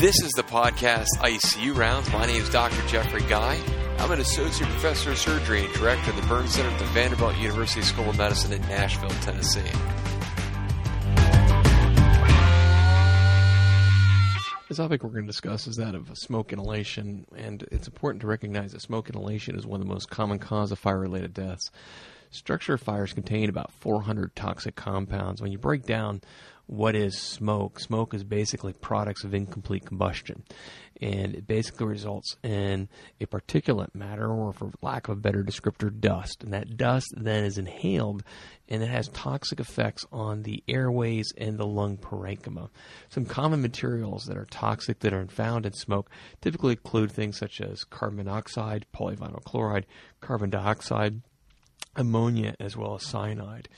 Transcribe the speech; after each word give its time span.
This 0.00 0.20
is 0.22 0.32
the 0.32 0.42
podcast 0.42 1.06
ICU 1.20 1.74
Rounds. 1.76 2.12
My 2.12 2.26
name 2.26 2.42
is 2.42 2.50
Dr. 2.50 2.84
Jeffrey 2.88 3.22
Guy. 3.28 3.60
I'm 3.98 4.10
an 4.10 4.18
associate 4.18 4.68
professor 4.70 5.12
of 5.12 5.18
surgery 5.18 5.64
and 5.64 5.72
director 5.74 6.10
of 6.10 6.16
the 6.16 6.26
Burn 6.26 6.48
Center 6.48 6.68
at 6.68 6.78
the 6.80 6.84
Vanderbilt 6.86 7.36
University 7.36 7.82
School 7.82 8.10
of 8.10 8.18
Medicine 8.18 8.52
in 8.52 8.60
Nashville, 8.62 9.08
Tennessee. 9.22 9.60
The 14.68 14.74
topic 14.74 15.04
we're 15.04 15.10
going 15.10 15.26
to 15.26 15.28
discuss 15.28 15.68
is 15.68 15.76
that 15.76 15.94
of 15.94 16.10
smoke 16.18 16.52
inhalation, 16.52 17.24
and 17.36 17.62
it's 17.70 17.86
important 17.86 18.22
to 18.22 18.26
recognize 18.26 18.72
that 18.72 18.80
smoke 18.80 19.08
inhalation 19.08 19.54
is 19.56 19.64
one 19.64 19.80
of 19.80 19.86
the 19.86 19.94
most 19.94 20.10
common 20.10 20.40
cause 20.40 20.72
of 20.72 20.78
fire-related 20.80 21.32
deaths. 21.32 21.70
Structure 22.30 22.76
fires 22.76 23.12
contain 23.12 23.48
about 23.48 23.70
400 23.74 24.34
toxic 24.34 24.74
compounds. 24.74 25.40
When 25.40 25.52
you 25.52 25.58
break 25.58 25.84
down 25.84 26.20
what 26.66 26.96
is 26.96 27.20
smoke, 27.20 27.78
smoke 27.78 28.14
is 28.14 28.24
basically 28.24 28.72
products 28.72 29.24
of 29.24 29.34
incomplete 29.34 29.84
combustion. 29.84 30.44
And 31.00 31.34
it 31.34 31.46
basically 31.46 31.86
results 31.86 32.36
in 32.42 32.88
a 33.20 33.26
particulate 33.26 33.94
matter, 33.94 34.30
or 34.30 34.52
for 34.52 34.70
lack 34.80 35.08
of 35.08 35.18
a 35.18 35.20
better 35.20 35.42
descriptor, 35.42 35.90
dust. 36.00 36.42
And 36.42 36.52
that 36.52 36.76
dust 36.76 37.12
then 37.16 37.44
is 37.44 37.58
inhaled 37.58 38.22
and 38.68 38.82
it 38.82 38.88
has 38.88 39.08
toxic 39.08 39.60
effects 39.60 40.06
on 40.10 40.42
the 40.42 40.62
airways 40.68 41.32
and 41.36 41.58
the 41.58 41.66
lung 41.66 41.98
parenchyma. 41.98 42.70
Some 43.10 43.26
common 43.26 43.60
materials 43.60 44.24
that 44.24 44.38
are 44.38 44.46
toxic 44.46 45.00
that 45.00 45.12
are 45.12 45.26
found 45.26 45.66
in 45.66 45.72
smoke 45.74 46.10
typically 46.40 46.72
include 46.72 47.12
things 47.12 47.38
such 47.38 47.60
as 47.60 47.84
carbon 47.84 48.16
monoxide, 48.18 48.86
polyvinyl 48.94 49.44
chloride, 49.44 49.86
carbon 50.20 50.50
dioxide, 50.50 51.20
ammonia 51.96 52.54
as 52.58 52.76
well 52.76 52.94
as 52.94 53.02
cyanide. 53.02 53.68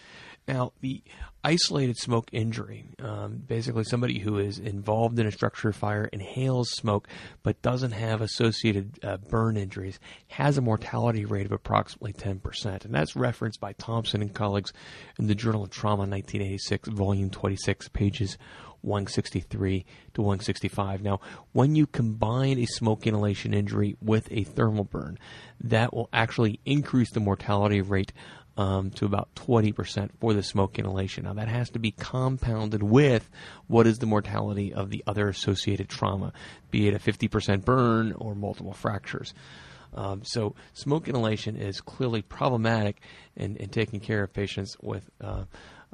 Now, 0.48 0.72
the 0.80 1.02
isolated 1.42 1.96
smoke 1.96 2.28
injury, 2.32 2.86
um, 3.00 3.42
basically 3.46 3.84
somebody 3.84 4.18
who 4.18 4.38
is 4.38 4.58
involved 4.58 5.18
in 5.18 5.26
a 5.26 5.32
structure 5.32 5.72
fire, 5.72 6.04
inhales 6.12 6.70
smoke, 6.70 7.08
but 7.42 7.60
doesn't 7.62 7.92
have 7.92 8.20
associated 8.20 8.98
uh, 9.04 9.16
burn 9.16 9.56
injuries, 9.56 9.98
has 10.28 10.56
a 10.56 10.62
mortality 10.62 11.24
rate 11.24 11.46
of 11.46 11.52
approximately 11.52 12.12
10%. 12.12 12.84
And 12.84 12.94
that's 12.94 13.16
referenced 13.16 13.60
by 13.60 13.72
Thompson 13.72 14.22
and 14.22 14.32
colleagues 14.32 14.72
in 15.18 15.26
the 15.26 15.34
Journal 15.34 15.64
of 15.64 15.70
Trauma 15.70 16.02
1986, 16.02 16.88
volume 16.90 17.30
26, 17.30 17.88
pages 17.88 18.38
163 18.82 19.84
to 20.14 20.22
165. 20.22 21.02
Now, 21.02 21.20
when 21.52 21.74
you 21.74 21.86
combine 21.86 22.58
a 22.58 22.66
smoke 22.66 23.06
inhalation 23.06 23.52
injury 23.52 23.96
with 24.00 24.30
a 24.30 24.44
thermal 24.44 24.84
burn, 24.84 25.18
that 25.60 25.92
will 25.92 26.08
actually 26.12 26.60
increase 26.64 27.10
the 27.10 27.20
mortality 27.20 27.80
rate 27.80 28.12
um, 28.56 28.90
to 28.92 29.04
about 29.04 29.34
20% 29.34 30.10
for 30.20 30.32
the 30.32 30.42
smoke 30.42 30.78
inhalation. 30.78 31.24
Now, 31.24 31.34
that 31.34 31.48
has 31.48 31.70
to 31.70 31.78
be 31.78 31.90
compounded 31.90 32.82
with 32.82 33.28
what 33.66 33.86
is 33.86 33.98
the 33.98 34.06
mortality 34.06 34.72
of 34.72 34.90
the 34.90 35.04
other 35.06 35.28
associated 35.28 35.88
trauma, 35.88 36.32
be 36.70 36.88
it 36.88 36.94
a 36.94 36.98
50% 36.98 37.64
burn 37.64 38.12
or 38.12 38.34
multiple 38.34 38.72
fractures. 38.72 39.34
Um, 39.94 40.22
so, 40.24 40.54
smoke 40.74 41.08
inhalation 41.08 41.56
is 41.56 41.80
clearly 41.80 42.22
problematic 42.22 43.00
in, 43.36 43.56
in 43.56 43.68
taking 43.68 44.00
care 44.00 44.22
of 44.22 44.32
patients 44.32 44.76
with 44.82 45.08
uh, 45.20 45.44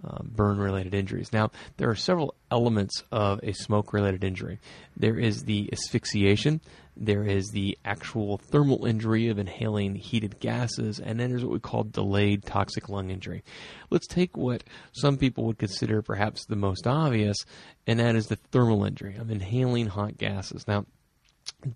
uh, 0.05 0.22
burn 0.22 0.58
related 0.58 0.95
injuries. 0.95 1.33
Now, 1.33 1.50
there 1.77 1.89
are 1.89 1.95
several 1.95 2.34
elements 2.50 3.03
of 3.12 3.41
a 3.42 3.53
smoke 3.53 3.92
related 3.92 4.25
injury. 4.25 4.59
There 4.97 5.19
is 5.19 5.44
the 5.44 5.70
asphyxiation, 5.72 6.61
there 6.97 7.25
is 7.25 7.48
the 7.53 7.78
actual 7.84 8.39
thermal 8.39 8.84
injury 8.84 9.28
of 9.28 9.39
inhaling 9.39 9.94
heated 9.94 10.41
gases, 10.41 11.00
and 11.00 11.19
then 11.19 11.31
there's 11.31 11.44
what 11.44 11.53
we 11.53 11.61
call 11.61 11.84
delayed 11.84 12.44
toxic 12.44 12.89
lung 12.89 13.11
injury. 13.11 13.42
Let's 13.91 14.06
take 14.06 14.36
what 14.36 14.64
some 14.92 15.17
people 15.17 15.44
would 15.44 15.59
consider 15.59 16.03
perhaps 16.03 16.44
the 16.44 16.56
most 16.56 16.87
obvious, 16.87 17.37
and 17.87 17.98
that 17.98 18.14
is 18.14 18.27
the 18.27 18.37
thermal 18.37 18.84
injury 18.84 19.16
of 19.16 19.31
inhaling 19.31 19.87
hot 19.87 20.19
gases. 20.19 20.69
Now, 20.69 20.84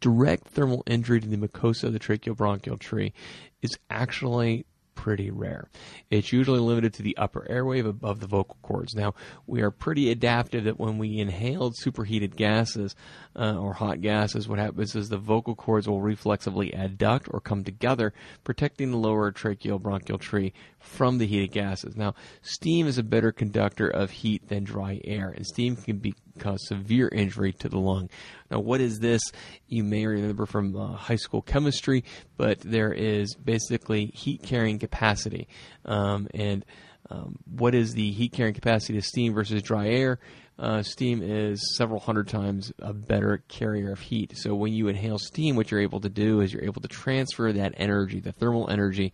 direct 0.01 0.49
thermal 0.49 0.83
injury 0.87 1.21
to 1.21 1.29
the 1.29 1.37
mucosa 1.37 1.85
of 1.85 1.93
the 1.93 1.99
tracheobronchial 1.99 2.79
tree 2.79 3.13
is 3.63 3.77
actually 3.89 4.67
pretty 4.97 5.31
rare. 5.31 5.69
It's 6.11 6.33
usually 6.33 6.59
limited 6.59 6.95
to 6.95 7.03
the 7.03 7.17
upper 7.17 7.49
airway 7.49 7.81
above 7.81 8.19
the 8.19 8.27
vocal 8.27 8.57
cords. 8.63 8.95
Now, 8.95 9.15
we 9.47 9.63
are 9.63 9.71
pretty 9.71 10.11
adaptive 10.11 10.65
that 10.65 10.81
when 10.81 10.99
we 10.99 11.21
inhaled 11.21 11.77
superheated 11.77 12.35
gases 12.35 12.97
uh, 13.37 13.57
or 13.57 13.75
hot 13.75 14.01
gases, 14.01 14.49
what 14.49 14.59
happens 14.59 14.97
is 14.97 15.09
the 15.09 15.19
vocal 15.19 15.55
cords 15.55 15.89
will 15.89 16.01
reflexively 16.01 16.73
adduct 16.73 17.33
or 17.33 17.41
come 17.41 17.63
together, 17.63 18.13
protecting 18.43 18.91
the 18.91 18.97
lower 18.97 19.31
tracheobronchial 19.31 20.19
tree 20.19 20.53
from 20.81 21.19
the 21.19 21.27
heated 21.27 21.53
gases. 21.53 21.97
Now, 21.97 22.15
steam 22.43 22.89
is 22.89 22.99
a 22.99 23.05
better 23.05 23.31
conductor 23.31 23.89
of 23.89 24.11
heat 24.11 24.49
than 24.49 24.65
dry 24.65 25.01
air, 25.05 25.31
and 25.31 25.47
steam 25.47 25.77
can 25.77 25.99
be 25.99 26.15
cause 26.39 26.67
severe 26.67 27.09
injury 27.09 27.53
to 27.55 27.69
the 27.69 27.79
lung. 27.79 28.09
Now, 28.51 28.61
what 28.61 28.81
is 28.81 28.99
this? 28.99 29.23
You 29.69 29.85
may 29.85 30.07
remember 30.07 30.47
from 30.47 30.77
uh, 30.77 30.93
high 30.93 31.17
school 31.17 31.43
chemistry, 31.43 32.05
but 32.37 32.61
there 32.61 32.93
is 32.93 33.35
basically 33.35 34.07
heat 34.07 34.43
carrying 34.43 34.79
capacity. 34.79 35.49
Um, 35.85 36.29
and 36.35 36.65
um, 37.11 37.39
what 37.51 37.75
is 37.75 37.95
the 37.95 38.11
heat 38.13 38.33
carrying 38.33 38.55
capacity 38.55 38.99
of 38.99 39.05
steam 39.05 39.35
versus 39.35 39.63
dry 39.63 39.89
air? 39.89 40.19
Uh, 40.59 40.83
steam 40.83 41.23
is 41.23 41.77
several 41.77 42.01
hundred 42.01 42.29
times 42.29 42.73
a 42.79 42.95
better 42.95 43.43
carrier 43.49 43.93
of 43.93 44.01
heat. 44.01 44.37
So 44.37 44.55
when 44.55 44.73
you 44.73 44.89
inhale 44.89 45.19
steam, 45.19 45.55
what 45.55 45.71
you're 45.71 45.81
able 45.81 46.01
to 46.01 46.09
do 46.09 46.41
is 46.41 46.53
you're 46.53 46.65
able 46.65 46.81
to 46.81 46.89
transfer 46.89 47.53
that 47.53 47.75
energy, 47.77 48.21
the 48.21 48.33
thermal 48.33 48.71
energy, 48.71 49.13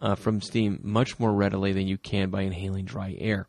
uh, 0.00 0.14
from 0.14 0.40
steam 0.40 0.80
much 0.82 1.18
more 1.18 1.32
readily 1.32 1.72
than 1.72 1.88
you 1.88 1.98
can 1.98 2.30
by 2.30 2.42
inhaling 2.42 2.84
dry 2.84 3.16
air. 3.18 3.48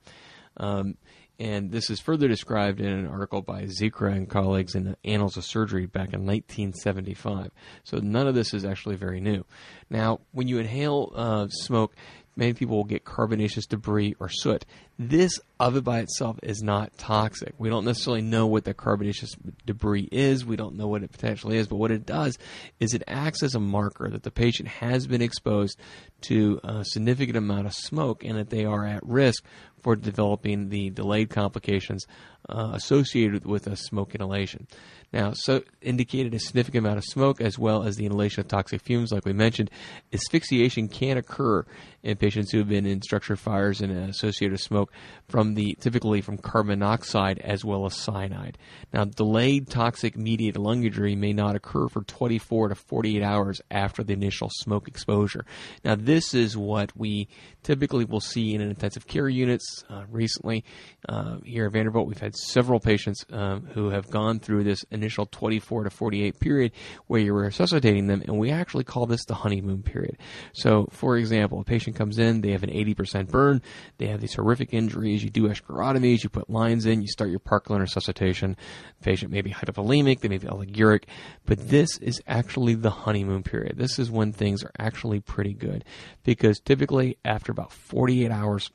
Um, 0.58 0.96
and 1.40 1.72
this 1.72 1.90
is 1.90 2.00
further 2.00 2.28
described 2.28 2.80
in 2.80 2.88
an 2.88 3.08
article 3.08 3.42
by 3.42 3.64
Zikria 3.64 4.16
and 4.16 4.30
colleagues 4.30 4.76
in 4.76 4.86
the 4.86 4.98
Annals 5.04 5.38
of 5.38 5.44
Surgery 5.44 5.86
back 5.86 6.14
in 6.14 6.26
1975. 6.26 7.52
So 7.84 7.98
none 7.98 8.28
of 8.28 8.36
this 8.36 8.54
is 8.54 8.64
actually 8.64 8.96
very 8.96 9.20
new. 9.20 9.46
Now, 9.90 10.22
when 10.32 10.48
you 10.48 10.60
inhale 10.60 11.12
uh, 11.16 11.48
smoke, 11.50 11.94
many 12.36 12.54
people 12.54 12.78
will 12.78 12.84
get 12.84 13.06
carbonaceous 13.06 13.66
debris 13.66 14.16
or 14.20 14.30
soot. 14.30 14.66
This 14.98 15.40
of 15.60 15.76
it 15.76 15.84
by 15.84 16.00
itself 16.00 16.38
is 16.44 16.62
not 16.62 16.98
toxic. 16.98 17.54
We 17.58 17.70
don't 17.70 17.86
necessarily 17.86 18.22
know 18.22 18.48
what 18.48 18.66
the 18.66 18.74
carbonaceous 18.74 19.36
debris 19.66 20.10
is. 20.12 20.46
We 20.46 20.56
don't 20.56 20.76
know 20.76 20.88
what 20.88 21.04
it 21.04 21.12
potentially 21.12 21.58
is, 21.58 21.68
but 21.68 21.78
what 21.78 21.92
it 21.92 22.06
does 22.06 22.38
is 22.80 22.94
it 22.94 23.04
acts 23.08 23.44
as 23.44 23.56
a 23.56 23.60
marker 23.60 24.10
that 24.10 24.24
the 24.24 24.32
patient 24.32 24.68
has 24.68 25.08
been 25.08 25.22
exposed 25.22 25.80
to 26.22 26.60
a 26.64 26.84
significant 26.86 27.38
amount 27.38 27.68
of 27.68 27.74
smoke 27.74 28.24
and 28.24 28.38
that 28.38 28.50
they 28.50 28.66
are 28.66 28.86
at 28.86 29.06
risk 29.06 29.44
for 29.86 29.96
developing 29.96 30.70
the 30.70 30.90
delayed 30.90 31.30
complications 31.30 32.08
uh, 32.50 32.72
associated 32.74 33.46
with 33.46 33.68
a 33.68 33.76
smoke 33.76 34.16
inhalation. 34.16 34.68
Now, 35.14 35.32
so 35.34 35.64
indicated 35.82 36.34
a 36.34 36.40
significant 36.40 36.86
amount 36.86 36.98
of 36.98 37.06
smoke 37.06 37.40
as 37.40 37.58
well 37.58 37.84
as 37.84 37.96
the 37.96 38.06
inhalation 38.06 38.42
of 38.42 38.48
toxic 38.50 38.82
fumes, 38.82 39.12
like 39.12 39.26
we 39.26 39.32
mentioned, 39.32 39.72
asphyxiation 40.12 40.90
can 40.90 41.18
occur 41.18 41.66
in 42.04 42.18
patients 42.18 42.52
who 42.52 42.58
have 42.58 42.68
been 42.68 42.86
in 42.86 43.02
structure 43.02 43.36
fires 43.36 43.82
and 43.82 43.92
associated 44.10 44.60
smoke 44.60 44.92
from 45.30 45.54
the 45.54 45.76
typically 45.80 46.22
from 46.22 46.38
carbon 46.38 46.80
monoxide 46.80 47.40
as 47.40 47.64
well 47.64 47.86
as 47.86 47.96
cyanide. 47.96 48.58
Now, 48.94 49.06
delayed 49.06 49.70
toxic 49.70 50.18
mediated 50.18 50.62
lung 50.62 50.84
injury 50.84 51.16
may 51.16 51.34
not 51.34 51.56
occur 51.56 51.88
for 51.88 52.04
24 52.04 52.70
to 52.70 52.76
48 52.76 53.24
hours 53.24 53.62
after 53.72 54.04
the 54.04 54.14
initial 54.14 54.50
smoke 54.52 54.88
exposure. 54.88 55.46
Now, 55.84 55.96
this 55.96 56.34
is 56.34 56.58
what 56.58 56.92
we 56.96 57.30
typically 57.64 58.06
will 58.06 58.20
see 58.20 58.54
in 58.54 58.62
an 58.62 58.70
intensive 58.70 59.08
care 59.08 59.30
units. 59.30 59.84
Uh, 59.90 60.04
recently, 60.10 60.64
uh, 61.08 61.38
here 61.44 61.68
at 61.68 61.72
Vanderbilt, 61.72 62.08
we've 62.08 62.20
had 62.20 62.35
several 62.38 62.80
patients 62.80 63.26
um, 63.32 63.68
who 63.74 63.90
have 63.90 64.10
gone 64.10 64.40
through 64.40 64.64
this 64.64 64.84
initial 64.92 65.26
24 65.26 65.86
to 65.86 65.90
48 65.90 66.40
period 66.40 66.72
where 67.08 67.22
you're 67.22 67.34
resuscitating 67.34 68.08
them, 68.08 68.22
and 68.22 68.38
we 68.38 68.52
actually 68.52 68.84
call 68.84 69.06
this 69.06 69.26
the 69.26 69.34
honeymoon 69.34 69.84
period. 69.84 70.18
So, 70.54 70.88
for 70.92 71.18
example, 71.18 71.60
a 71.60 71.64
patient 71.64 71.96
comes 71.96 72.20
in, 72.20 72.42
they 72.42 72.52
have 72.52 72.64
an 72.64 72.70
80% 72.70 73.30
burn, 73.30 73.62
they 73.98 74.08
have 74.08 74.22
these 74.22 74.34
horrific 74.36 74.74
injuries, 74.74 75.24
you 75.24 75.30
do 75.30 75.48
escharotomies, 75.48 76.24
you 76.24 76.30
put 76.30 76.50
lines 76.50 76.86
in, 76.86 77.02
you 77.02 77.08
start 77.08 77.30
your 77.30 77.40
Parkland 77.40 77.82
resuscitation. 77.82 78.58
The 79.00 79.04
patient 79.04 79.32
may 79.32 79.42
be 79.42 79.52
hypovolemic, 79.52 80.22
they 80.22 80.30
may 80.30 80.38
be 80.38 80.48
oliguric, 80.48 81.04
but 81.46 81.70
this 81.70 81.98
is 81.98 82.22
actually 82.28 82.76
the 82.76 82.90
honeymoon 82.90 83.44
period. 83.44 83.78
This 83.78 84.00
is 84.00 84.12
when 84.12 84.32
things 84.32 84.64
are 84.64 84.72
actually 84.80 85.20
pretty 85.20 85.54
good 85.54 85.84
because 86.24 86.60
typically 86.60 87.18
after 87.24 87.52
about 87.52 87.72
48 87.72 88.32
hours, 88.32 88.72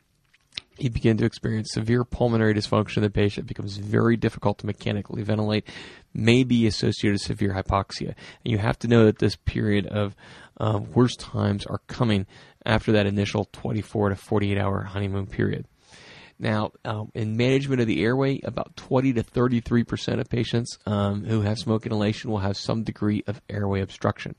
you 0.82 0.91
begin 0.91 1.17
to 1.19 1.25
experience 1.25 1.73
severe 1.73 2.05
pulmonary 2.05 2.55
dysfunction. 2.55 3.03
The 3.03 3.11
patient 3.11 3.47
becomes 3.47 3.77
very 3.77 4.17
difficult 4.17 4.59
to 4.59 4.67
mechanically 4.67 5.23
ventilate, 5.23 5.67
may 6.15 6.44
be 6.44 6.67
associated 6.67 7.15
with 7.15 7.23
severe 7.23 7.55
hypoxia. 7.55 8.15
And 8.44 8.53
you 8.53 8.59
have 8.59 8.79
to 8.81 8.88
know 8.88 9.05
that 9.06 9.19
this 9.19 9.37
period 9.37 9.87
of 9.87 10.15
uh, 10.59 10.81
worst 10.94 11.21
times 11.21 11.67
are 11.67 11.81
coming 11.87 12.27
after 12.65 12.93
that 12.93 13.06
initial 13.06 13.49
24 13.53 14.11
to 14.11 14.17
48 14.17 14.59
hour 14.59 14.82
honeymoon 14.82 15.27
period. 15.27 15.67
Now, 16.38 16.73
um, 16.87 17.11
in 17.15 17.37
management 17.37 17.83
of 17.83 17.87
the 17.87 18.03
airway, 18.03 18.41
about 18.43 18.75
20 18.76 19.12
to 19.12 19.23
33 19.23 19.85
percent 19.85 20.21
of 20.21 20.29
patients 20.31 20.79
um, 20.87 21.25
who 21.25 21.43
have 21.43 21.59
smoke 21.59 21.85
inhalation 21.85 22.31
will 22.31 22.38
have 22.38 22.56
some 22.56 22.83
degree 22.83 23.23
of 23.26 23.43
airway 23.50 23.83
obstruction. 23.83 24.35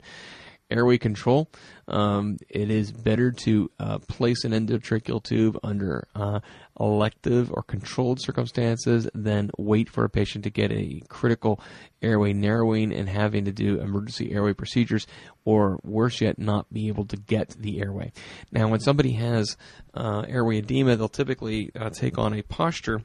Airway 0.72 0.98
control, 0.98 1.50
um, 1.88 2.38
it 2.48 2.70
is 2.70 2.90
better 2.90 3.30
to 3.30 3.70
uh, 3.78 3.98
place 3.98 4.44
an 4.44 4.52
endotracheal 4.52 5.22
tube 5.22 5.58
under 5.62 6.08
uh, 6.14 6.40
elective 6.80 7.50
or 7.52 7.62
controlled 7.62 8.20
circumstances 8.20 9.08
than 9.14 9.50
wait 9.58 9.88
for 9.88 10.04
a 10.04 10.08
patient 10.08 10.44
to 10.44 10.50
get 10.50 10.72
a 10.72 11.02
critical 11.08 11.60
airway 12.00 12.32
narrowing 12.32 12.92
and 12.92 13.08
having 13.08 13.44
to 13.44 13.52
do 13.52 13.80
emergency 13.80 14.32
airway 14.32 14.52
procedures, 14.52 15.06
or 15.44 15.78
worse 15.84 16.20
yet, 16.20 16.38
not 16.38 16.72
be 16.72 16.88
able 16.88 17.04
to 17.04 17.16
get 17.16 17.50
the 17.50 17.80
airway. 17.80 18.12
Now, 18.50 18.68
when 18.68 18.80
somebody 18.80 19.12
has 19.12 19.56
uh, 19.94 20.24
airway 20.28 20.58
edema, 20.58 20.96
they'll 20.96 21.08
typically 21.08 21.70
uh, 21.78 21.90
take 21.90 22.18
on 22.18 22.34
a 22.34 22.42
posture 22.42 23.02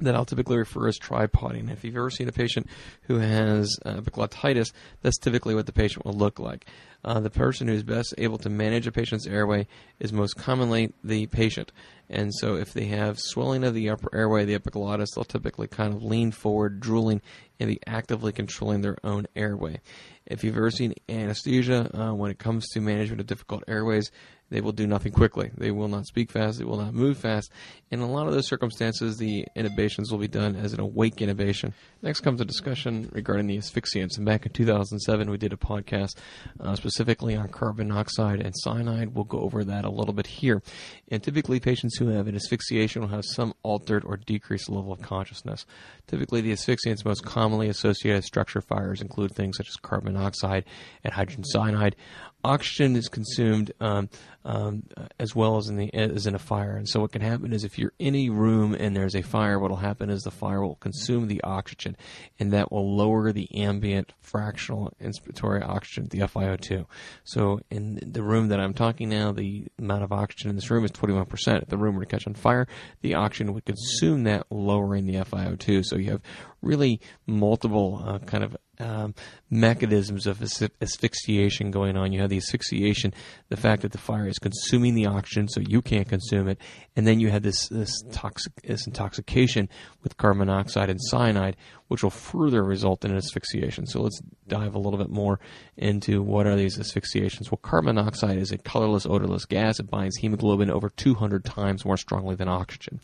that 0.00 0.14
I'll 0.14 0.24
typically 0.24 0.56
refer 0.56 0.88
as 0.88 0.98
tripoding. 0.98 1.70
If 1.70 1.84
you've 1.84 1.96
ever 1.96 2.10
seen 2.10 2.28
a 2.28 2.32
patient 2.32 2.66
who 3.02 3.18
has 3.18 3.76
uh, 3.84 3.94
epiglottitis, 3.94 4.72
that's 5.02 5.18
typically 5.18 5.54
what 5.54 5.66
the 5.66 5.72
patient 5.72 6.04
will 6.04 6.14
look 6.14 6.38
like. 6.38 6.66
Uh, 7.04 7.20
the 7.20 7.30
person 7.30 7.66
who's 7.66 7.82
best 7.82 8.14
able 8.18 8.38
to 8.38 8.48
manage 8.48 8.86
a 8.86 8.92
patient's 8.92 9.26
airway 9.26 9.66
is 9.98 10.12
most 10.12 10.34
commonly 10.34 10.92
the 11.02 11.26
patient. 11.26 11.72
And 12.08 12.32
so 12.34 12.54
if 12.54 12.72
they 12.72 12.84
have 12.86 13.18
swelling 13.18 13.64
of 13.64 13.74
the 13.74 13.90
upper 13.90 14.14
airway, 14.14 14.44
the 14.44 14.54
epiglottis, 14.54 15.10
they'll 15.14 15.24
typically 15.24 15.66
kind 15.66 15.94
of 15.94 16.02
lean 16.02 16.30
forward, 16.30 16.78
drooling, 16.78 17.20
and 17.58 17.68
be 17.68 17.80
actively 17.86 18.32
controlling 18.32 18.82
their 18.82 18.98
own 19.02 19.26
airway. 19.34 19.80
If 20.26 20.44
you've 20.44 20.56
ever 20.56 20.70
seen 20.70 20.94
anesthesia, 21.08 21.90
uh, 21.92 22.14
when 22.14 22.30
it 22.30 22.38
comes 22.38 22.68
to 22.70 22.80
management 22.80 23.20
of 23.20 23.26
difficult 23.26 23.64
airways, 23.66 24.10
they 24.52 24.60
will 24.60 24.72
do 24.72 24.86
nothing 24.86 25.12
quickly. 25.12 25.50
They 25.56 25.70
will 25.70 25.88
not 25.88 26.06
speak 26.06 26.30
fast. 26.30 26.58
They 26.58 26.64
will 26.64 26.76
not 26.76 26.92
move 26.92 27.16
fast. 27.16 27.50
In 27.90 28.00
a 28.00 28.10
lot 28.10 28.26
of 28.26 28.34
those 28.34 28.46
circumstances, 28.46 29.16
the 29.16 29.46
intubations 29.56 30.10
will 30.10 30.18
be 30.18 30.28
done 30.28 30.56
as 30.56 30.74
an 30.74 30.80
awake 30.80 31.16
intubation. 31.16 31.72
Next 32.02 32.20
comes 32.20 32.40
a 32.40 32.44
discussion 32.44 33.08
regarding 33.12 33.46
the 33.46 33.56
asphyxiants. 33.56 34.18
And 34.18 34.26
back 34.26 34.44
in 34.44 34.52
2007, 34.52 35.30
we 35.30 35.38
did 35.38 35.54
a 35.54 35.56
podcast 35.56 36.18
uh, 36.60 36.76
specifically 36.76 37.34
on 37.34 37.48
carbon 37.48 37.88
monoxide 37.88 38.40
and 38.40 38.54
cyanide. 38.54 39.14
We'll 39.14 39.24
go 39.24 39.40
over 39.40 39.64
that 39.64 39.86
a 39.86 39.90
little 39.90 40.12
bit 40.12 40.26
here. 40.26 40.62
And 41.10 41.22
typically, 41.22 41.58
patients 41.58 41.96
who 41.96 42.08
have 42.08 42.26
an 42.26 42.34
asphyxiation 42.34 43.00
will 43.00 43.08
have 43.08 43.24
some 43.24 43.54
altered 43.62 44.04
or 44.04 44.18
decreased 44.18 44.68
level 44.68 44.92
of 44.92 45.00
consciousness. 45.00 45.64
Typically, 46.06 46.42
the 46.42 46.52
asphyxiants 46.52 47.06
most 47.06 47.24
commonly 47.24 47.68
associated 47.68 48.18
with 48.18 48.24
structure 48.26 48.60
fires 48.60 49.00
include 49.00 49.34
things 49.34 49.56
such 49.56 49.68
as 49.68 49.76
carbon 49.76 50.12
monoxide 50.12 50.66
and 51.04 51.14
hydrogen 51.14 51.44
cyanide 51.44 51.96
oxygen 52.44 52.96
is 52.96 53.08
consumed 53.08 53.72
um, 53.80 54.08
um, 54.44 54.82
as 55.18 55.34
well 55.34 55.56
as 55.56 55.68
in 55.68 55.76
the 55.76 55.92
as 55.94 56.26
in 56.26 56.34
a 56.34 56.38
fire. 56.38 56.76
And 56.76 56.88
so 56.88 57.00
what 57.00 57.12
can 57.12 57.22
happen 57.22 57.52
is 57.52 57.64
if 57.64 57.78
you're 57.78 57.92
in 57.98 58.14
a 58.14 58.30
room 58.30 58.74
and 58.74 58.96
there's 58.96 59.14
a 59.14 59.22
fire, 59.22 59.58
what 59.58 59.70
will 59.70 59.76
happen 59.76 60.10
is 60.10 60.22
the 60.22 60.30
fire 60.30 60.62
will 60.62 60.76
consume 60.76 61.28
the 61.28 61.42
oxygen, 61.42 61.96
and 62.38 62.52
that 62.52 62.72
will 62.72 62.96
lower 62.96 63.32
the 63.32 63.48
ambient 63.54 64.12
fractional 64.20 64.92
inspiratory 65.00 65.62
oxygen, 65.66 66.08
the 66.10 66.20
FiO2. 66.20 66.86
So 67.24 67.60
in 67.70 68.00
the 68.04 68.22
room 68.22 68.48
that 68.48 68.60
I'm 68.60 68.74
talking 68.74 69.08
now, 69.08 69.32
the 69.32 69.66
amount 69.78 70.02
of 70.02 70.12
oxygen 70.12 70.50
in 70.50 70.56
this 70.56 70.70
room 70.70 70.84
is 70.84 70.90
21%. 70.92 71.62
If 71.62 71.68
the 71.68 71.76
room 71.76 71.94
were 71.94 72.04
to 72.04 72.10
catch 72.10 72.26
on 72.26 72.34
fire, 72.34 72.66
the 73.00 73.14
oxygen 73.14 73.54
would 73.54 73.64
consume 73.64 74.24
that, 74.24 74.46
lowering 74.50 75.06
the 75.06 75.14
FiO2. 75.14 75.84
So 75.84 75.96
you 75.96 76.10
have 76.12 76.22
really 76.62 77.00
multiple 77.26 78.02
uh, 78.06 78.18
kind 78.20 78.44
of 78.44 78.56
um, 78.78 79.14
mechanisms 79.50 80.26
of 80.26 80.42
asphyxiation 80.80 81.70
going 81.70 81.96
on. 81.96 82.12
You 82.12 82.20
have 82.20 82.30
the 82.30 82.38
asphyxiation, 82.38 83.12
the 83.48 83.56
fact 83.56 83.82
that 83.82 83.92
the 83.92 83.98
fire 83.98 84.26
is 84.26 84.38
consuming 84.38 84.94
the 84.94 85.06
oxygen, 85.06 85.48
so 85.48 85.60
you 85.60 85.82
can't 85.82 86.08
consume 86.08 86.48
it, 86.48 86.58
and 86.96 87.06
then 87.06 87.20
you 87.20 87.30
have 87.30 87.42
this 87.42 87.68
this 87.68 88.02
toxic 88.12 88.52
this 88.62 88.86
intoxication 88.86 89.68
with 90.02 90.16
carbon 90.16 90.46
monoxide 90.46 90.88
and 90.88 91.00
cyanide, 91.00 91.56
which 91.88 92.02
will 92.02 92.10
further 92.10 92.64
result 92.64 93.04
in 93.04 93.14
asphyxiation. 93.14 93.86
So 93.86 94.00
let's 94.00 94.20
dive 94.48 94.74
a 94.74 94.78
little 94.78 94.98
bit 94.98 95.10
more 95.10 95.38
into 95.76 96.22
what 96.22 96.46
are 96.46 96.56
these 96.56 96.78
asphyxiations. 96.78 97.50
Well, 97.50 97.58
carbon 97.62 97.94
monoxide 97.94 98.38
is 98.38 98.52
a 98.52 98.58
colorless, 98.58 99.06
odorless 99.06 99.44
gas. 99.44 99.78
It 99.78 99.90
binds 99.90 100.16
hemoglobin 100.16 100.70
over 100.70 100.88
200 100.88 101.44
times 101.44 101.84
more 101.84 101.96
strongly 101.96 102.34
than 102.34 102.48
oxygen. 102.48 103.00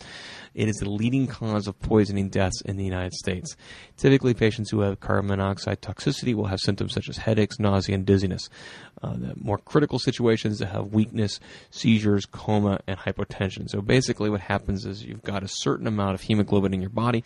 It 0.55 0.69
is 0.69 0.77
the 0.77 0.91
leading 0.91 1.27
cause 1.27 1.67
of 1.67 1.79
poisoning 1.81 2.31
deaths 2.31 2.63
in 2.63 2.77
the 2.77 2.85
United 2.85 3.13
States. 3.13 3.48
Typically, 3.97 4.35
patients 4.35 4.71
who 4.71 4.81
have 4.81 5.01
carbon 5.01 5.29
monoxide 5.29 5.81
toxicity 5.81 6.35
will 6.35 6.47
have 6.47 6.61
symptoms 6.61 6.93
such 6.93 7.09
as 7.09 7.19
headaches, 7.19 7.59
nausea, 7.59 7.95
and 7.95 8.07
dizziness. 8.07 8.49
Uh, 9.03 9.15
the 9.15 9.35
more 9.37 9.59
critical 9.59 9.99
situations 9.99 10.59
that 10.59 10.67
have 10.67 10.93
weakness, 10.93 11.39
seizures, 11.71 12.27
coma, 12.27 12.81
and 12.87 12.99
hypotension. 12.99 13.69
So 13.69 13.81
basically, 13.81 14.31
what 14.31 14.41
happens 14.41 14.85
is 14.85 15.05
you've 15.05 15.23
got 15.23 15.43
a 15.43 15.49
certain 15.49 15.87
amount 15.87 16.15
of 16.15 16.23
hemoglobin 16.23 16.75
in 16.75 16.81
your 16.81 16.91
body. 16.91 17.25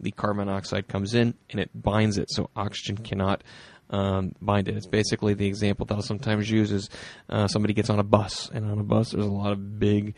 The 0.00 0.10
carbon 0.10 0.46
monoxide 0.46 0.88
comes 0.88 1.14
in 1.14 1.34
and 1.50 1.60
it 1.60 1.70
binds 1.74 2.18
it, 2.18 2.30
so 2.30 2.50
oxygen 2.56 2.98
cannot 2.98 3.42
um, 3.90 4.34
bind 4.40 4.68
it. 4.68 4.76
It's 4.76 4.86
basically 4.86 5.34
the 5.34 5.46
example 5.46 5.86
that 5.86 5.94
I'll 5.94 6.02
sometimes 6.02 6.50
use 6.50 6.72
is 6.72 6.90
uh, 7.28 7.48
somebody 7.48 7.74
gets 7.74 7.90
on 7.90 7.98
a 7.98 8.04
bus, 8.04 8.50
and 8.52 8.70
on 8.70 8.78
a 8.78 8.82
bus 8.82 9.10
there's 9.10 9.24
a 9.24 9.30
lot 9.30 9.52
of 9.52 9.78
big 9.78 10.14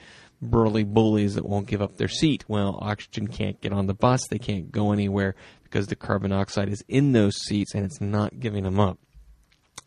burly 0.50 0.84
bullies 0.84 1.34
that 1.34 1.46
won't 1.46 1.66
give 1.66 1.82
up 1.82 1.96
their 1.96 2.08
seat. 2.08 2.44
Well, 2.48 2.78
oxygen 2.80 3.26
can't 3.28 3.60
get 3.60 3.72
on 3.72 3.86
the 3.86 3.94
bus. 3.94 4.26
They 4.28 4.38
can't 4.38 4.70
go 4.70 4.92
anywhere 4.92 5.34
because 5.64 5.86
the 5.86 5.96
carbon 5.96 6.30
dioxide 6.30 6.68
is 6.68 6.84
in 6.88 7.12
those 7.12 7.36
seats 7.36 7.74
and 7.74 7.84
it's 7.84 8.00
not 8.00 8.40
giving 8.40 8.64
them 8.64 8.80
up. 8.80 8.98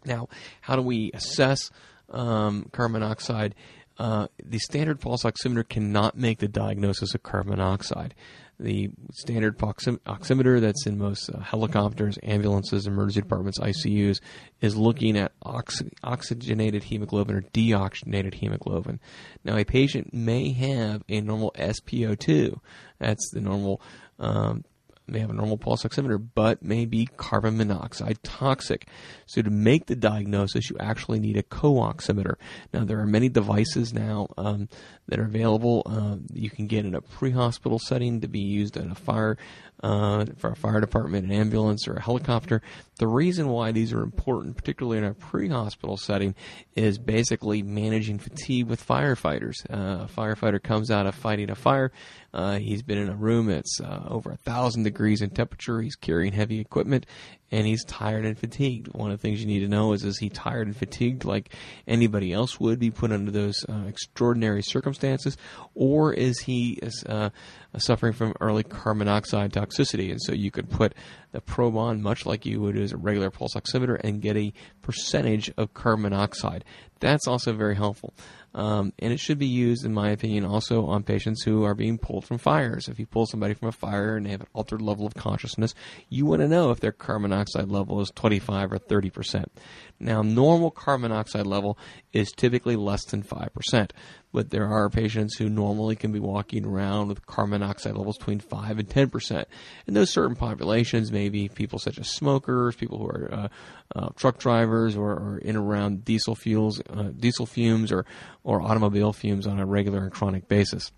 Now, 0.06 0.30
how 0.62 0.76
do 0.76 0.82
we 0.82 1.12
assess 1.14 1.70
um, 2.10 2.70
carbon 2.72 3.02
monoxide? 3.02 3.56
Uh, 4.00 4.28
the 4.42 4.60
standard 4.60 5.02
pulse 5.02 5.24
oximeter 5.24 5.68
cannot 5.68 6.18
make 6.18 6.40
the 6.40 6.48
diagnosis 6.48 7.14
of 7.14 7.22
carbon 7.22 7.52
monoxide. 7.52 8.16
The 8.58 8.90
standard 9.14 9.58
oximeter 9.58 10.60
that's 10.62 10.86
in 10.86 10.98
most 10.98 11.30
uh, 11.30 11.40
helicopters, 11.40 12.18
ambulances, 12.24 12.88
emergency 12.88 13.22
departments, 13.22 13.60
ICUs 13.60 14.20
is 14.62 14.76
looking 14.78 15.18
at 15.18 15.34
oxy- 15.42 15.92
oxygenated 16.04 16.84
hemoglobin 16.84 17.36
or 17.36 17.42
deoxygenated 17.42 18.36
hemoglobin. 18.36 19.00
Now, 19.44 19.58
a 19.58 19.66
patient 19.66 20.14
may 20.14 20.52
have 20.54 21.04
a 21.10 21.22
normal 21.22 21.54
SpO2. 21.58 22.60
That's 23.00 23.30
the 23.32 23.42
normal 23.42 23.82
um, 24.18 24.64
may 25.10 25.20
have 25.20 25.30
a 25.30 25.34
normal 25.34 25.58
pulse 25.58 25.84
oximeter, 25.84 26.24
but 26.34 26.64
may 26.64 26.86
be 26.86 27.08
carbon 27.18 27.58
monoxide 27.58 28.22
toxic. 28.24 28.88
So 29.26 29.42
to 29.42 29.50
make 29.50 29.88
the 29.88 29.96
diagnosis, 29.96 30.70
you 30.70 30.78
actually 30.80 31.20
need 31.20 31.38
a 31.38 31.44
co-oximeter. 31.44 32.36
Now 32.74 32.86
there 32.86 33.00
are 33.00 33.08
many 33.08 33.30
devices 33.30 33.94
now 33.94 34.28
um, 34.38 34.70
that 35.08 35.20
are 35.20 35.26
available. 35.26 35.84
Uh, 35.86 36.18
you 36.34 36.50
can 36.50 36.68
get 36.68 36.86
in 36.86 36.96
a 36.96 37.02
pre-hospital 37.02 37.80
setting 37.80 38.22
to 38.22 38.28
be 38.28 38.40
used 38.40 38.78
in 38.78 38.92
a 38.92 38.96
fire 38.96 39.38
uh, 39.82 40.26
for 40.38 40.52
a 40.52 40.56
fire 40.56 40.82
department, 40.82 41.26
an 41.26 41.32
ambulance, 41.32 41.88
or 41.88 41.94
a 41.94 42.02
helicopter. 42.02 42.62
The 42.98 43.08
reason 43.08 43.48
why 43.48 43.72
these 43.72 43.94
are 43.94 44.02
important, 44.02 44.58
particularly 44.58 44.98
in 44.98 45.06
a 45.06 45.14
pre-hospital 45.14 45.98
setting, 45.98 46.36
is 46.76 46.98
basically 46.98 47.64
managing 47.64 48.20
fatigue 48.20 48.68
with 48.68 48.86
firefighters. 48.86 49.56
Uh, 49.70 50.04
a 50.04 50.10
firefighter 50.14 50.62
comes 50.62 50.92
out 50.92 51.06
of 51.06 51.16
fighting 51.16 51.50
a 51.50 51.56
fire. 51.56 51.92
Uh, 52.34 52.58
he's 52.58 52.84
been 52.84 52.98
in 52.98 53.10
a 53.10 53.16
room 53.16 53.48
that's 53.48 53.80
uh, 53.82 54.04
over 54.08 54.32
a 54.32 54.38
thousand 54.38 54.84
degrees 54.84 55.22
in 55.22 55.30
temperature. 55.30 55.82
He's 55.82 55.96
carrying 55.96 56.34
heavy 56.34 56.60
equipment, 56.60 57.06
and 57.52 57.66
he's 57.66 57.84
tired 57.86 58.26
and 58.26 58.38
fatigued. 58.38 58.88
One 58.90 59.12
of 59.12 59.20
the 59.20 59.22
things 59.22 59.40
you 59.42 59.48
need 59.48 59.60
to 59.60 59.68
know 59.68 59.94
is 59.94 60.04
is 60.04 60.20
he 60.20 60.30
tired 60.30 60.68
and 60.68 60.76
fatigued 60.76 61.26
like 61.26 61.54
anybody 61.88 62.32
else 62.32 62.60
would 62.60 62.80
be 62.80 62.92
put 62.92 63.12
under 63.12 63.32
those 63.32 63.66
uh, 63.68 63.86
extraordinary 63.88 64.62
circumstances, 64.62 65.38
or 65.74 66.14
is 66.14 66.40
he 66.40 66.80
uh, 67.08 67.30
suffering 67.78 68.14
from 68.14 68.34
early 68.40 68.64
carbon 68.64 69.00
monoxide 69.00 69.54
toxicity? 69.54 70.12
And 70.12 70.22
so 70.22 70.34
you 70.34 70.52
could 70.52 70.70
put 70.70 70.94
the 71.32 71.42
probe 71.42 71.78
on 71.78 72.02
much 72.02 72.26
like 72.26 72.46
you 72.46 72.60
would 72.62 72.78
as 72.78 72.92
a 72.92 72.98
regular 72.98 73.30
pulse 73.30 73.54
oximeter 73.56 74.00
and 74.04 74.22
get 74.22 74.36
a 74.36 74.54
percentage 74.82 75.52
of 75.58 75.74
carbon 75.74 76.04
monoxide. 76.04 76.64
That's 77.00 77.28
also 77.28 77.54
very 77.54 77.76
helpful. 77.76 78.14
Um, 78.54 78.94
and 79.00 79.14
it 79.14 79.20
should 79.20 79.38
be 79.38 79.46
used, 79.46 79.86
in 79.86 79.94
my 79.94 80.10
opinion, 80.10 80.46
also 80.46 80.86
on 80.88 81.04
patients 81.04 81.44
who 81.44 81.64
are 81.64 81.76
being 81.76 81.98
pulled 81.98 82.26
from 82.26 82.40
fires. 82.40 82.88
If 82.88 83.00
you 83.00 83.06
pull 83.06 83.26
somebody 83.26 83.54
from 83.54 83.68
a 83.68 83.74
fire 83.74 84.16
and 84.16 84.26
they 84.26 84.32
have 84.32 84.42
an 84.42 84.48
altered 84.54 84.82
level 84.82 85.06
of 85.06 85.14
consciousness, 85.14 85.76
you 86.10 86.26
want 86.26 86.42
to 86.42 86.48
know 86.48 86.72
if 86.72 86.80
their 86.80 86.92
carbon 86.92 87.30
monoxide 87.30 87.70
level 87.70 88.02
is 88.02 88.12
25 88.16 88.74
or 88.74 88.78
30 88.78 89.10
percent. 89.10 89.52
Now, 90.00 90.22
normal 90.22 90.72
carbon 90.72 91.12
monoxide 91.12 91.46
level 91.46 91.78
is 92.14 92.32
typically 92.32 92.76
less 92.76 93.06
than 93.06 93.22
5%, 93.22 93.92
but 94.32 94.52
there 94.52 94.68
are 94.68 94.90
patients 94.90 95.38
who 95.38 95.50
normally 95.50 95.96
can 95.96 96.12
be 96.12 96.20
walking 96.20 96.66
around 96.66 97.08
with 97.08 97.26
carbon 97.26 97.60
monoxide 97.60 97.96
levels 97.96 98.18
between 98.18 98.40
5 98.40 98.80
and 98.80 98.88
10%. 98.88 99.46
And 99.88 99.96
those 99.96 100.12
certain 100.12 100.36
populations 100.36 101.12
may 101.12 101.30
be 101.30 101.50
people 101.50 101.80
such 101.80 101.98
as 101.98 102.10
smokers, 102.10 102.76
people 102.76 103.00
who 103.00 103.08
are 103.08 103.30
uh, 103.32 103.48
uh, 103.96 104.10
truck 104.16 104.38
drivers, 104.38 104.96
or, 104.96 105.12
or, 105.12 105.38
in 105.40 105.56
around 105.56 106.06
diesel 106.06 106.36
fuels, 106.36 106.80
uh, 106.90 107.10
diesel 107.18 107.48
fumes, 107.48 107.92
or, 107.92 108.06
or 108.44 108.62
automobile 108.62 109.14
fumes 109.14 109.48
on 109.48 109.60
a 109.60 109.66
regular 109.66 110.04
and 110.04 110.12
chronic 110.12 110.48
basis. 110.48 110.92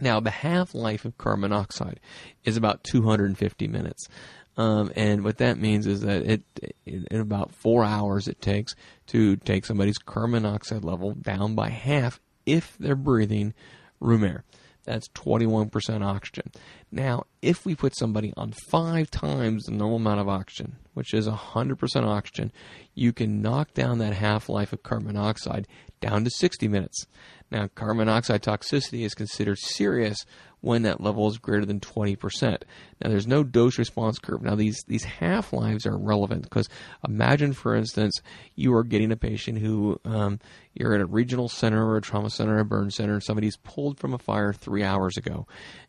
Now, 0.00 0.20
the 0.20 0.30
half 0.30 0.74
life 0.74 1.04
of 1.04 1.16
carbon 1.16 1.42
monoxide 1.42 2.00
is 2.44 2.56
about 2.56 2.84
250 2.84 3.68
minutes. 3.68 4.08
Um, 4.56 4.92
and 4.94 5.24
what 5.24 5.38
that 5.38 5.58
means 5.58 5.86
is 5.86 6.02
that 6.02 6.22
it, 6.22 6.42
in 6.86 7.20
about 7.20 7.52
four 7.52 7.84
hours 7.84 8.28
it 8.28 8.40
takes 8.40 8.76
to 9.08 9.36
take 9.36 9.64
somebody's 9.64 9.98
carbon 9.98 10.42
monoxide 10.42 10.84
level 10.84 11.12
down 11.12 11.56
by 11.56 11.70
half 11.70 12.20
if 12.46 12.76
they're 12.78 12.96
breathing 12.96 13.54
room 14.00 14.24
air. 14.24 14.44
That's 14.84 15.08
21% 15.08 16.04
oxygen. 16.04 16.50
Now, 16.92 17.24
if 17.40 17.64
we 17.64 17.74
put 17.74 17.96
somebody 17.96 18.34
on 18.36 18.52
five 18.70 19.10
times 19.10 19.64
the 19.64 19.72
normal 19.72 19.96
amount 19.96 20.20
of 20.20 20.28
oxygen, 20.28 20.76
which 20.92 21.14
is 21.14 21.26
100% 21.26 22.06
oxygen, 22.06 22.52
you 22.94 23.12
can 23.12 23.40
knock 23.40 23.72
down 23.72 23.98
that 23.98 24.12
half 24.12 24.48
life 24.48 24.72
of 24.72 24.82
carbon 24.82 25.06
monoxide 25.06 25.66
down 26.00 26.24
to 26.24 26.30
60 26.30 26.68
minutes. 26.68 27.06
Now, 27.50 27.68
carbon 27.74 27.98
monoxide 27.98 28.42
toxicity 28.42 29.04
is 29.04 29.14
considered 29.14 29.58
serious 29.58 30.24
when 30.60 30.82
that 30.82 31.00
level 31.00 31.28
is 31.28 31.36
greater 31.36 31.66
than 31.66 31.78
20%. 31.78 32.62
Now, 33.02 33.10
there's 33.10 33.26
no 33.26 33.44
dose 33.44 33.78
response 33.78 34.18
curve. 34.18 34.42
Now, 34.42 34.54
these, 34.54 34.82
these 34.88 35.04
half 35.04 35.52
lives 35.52 35.84
are 35.84 35.96
relevant 35.96 36.42
because 36.42 36.70
imagine, 37.06 37.52
for 37.52 37.76
instance, 37.76 38.18
you 38.56 38.74
are 38.74 38.82
getting 38.82 39.12
a 39.12 39.16
patient 39.16 39.58
who 39.58 40.00
um, 40.06 40.40
you're 40.72 40.94
at 40.94 41.02
a 41.02 41.06
regional 41.06 41.50
center 41.50 41.86
or 41.86 41.98
a 41.98 42.00
trauma 42.00 42.30
center 42.30 42.56
or 42.56 42.60
a 42.60 42.64
burn 42.64 42.90
center, 42.90 43.12
and 43.12 43.22
somebody's 43.22 43.58
pulled 43.58 44.00
from 44.00 44.14
a 44.14 44.18
fire 44.18 44.54
three 44.54 44.82
hours 44.82 45.18
ago, 45.18 45.46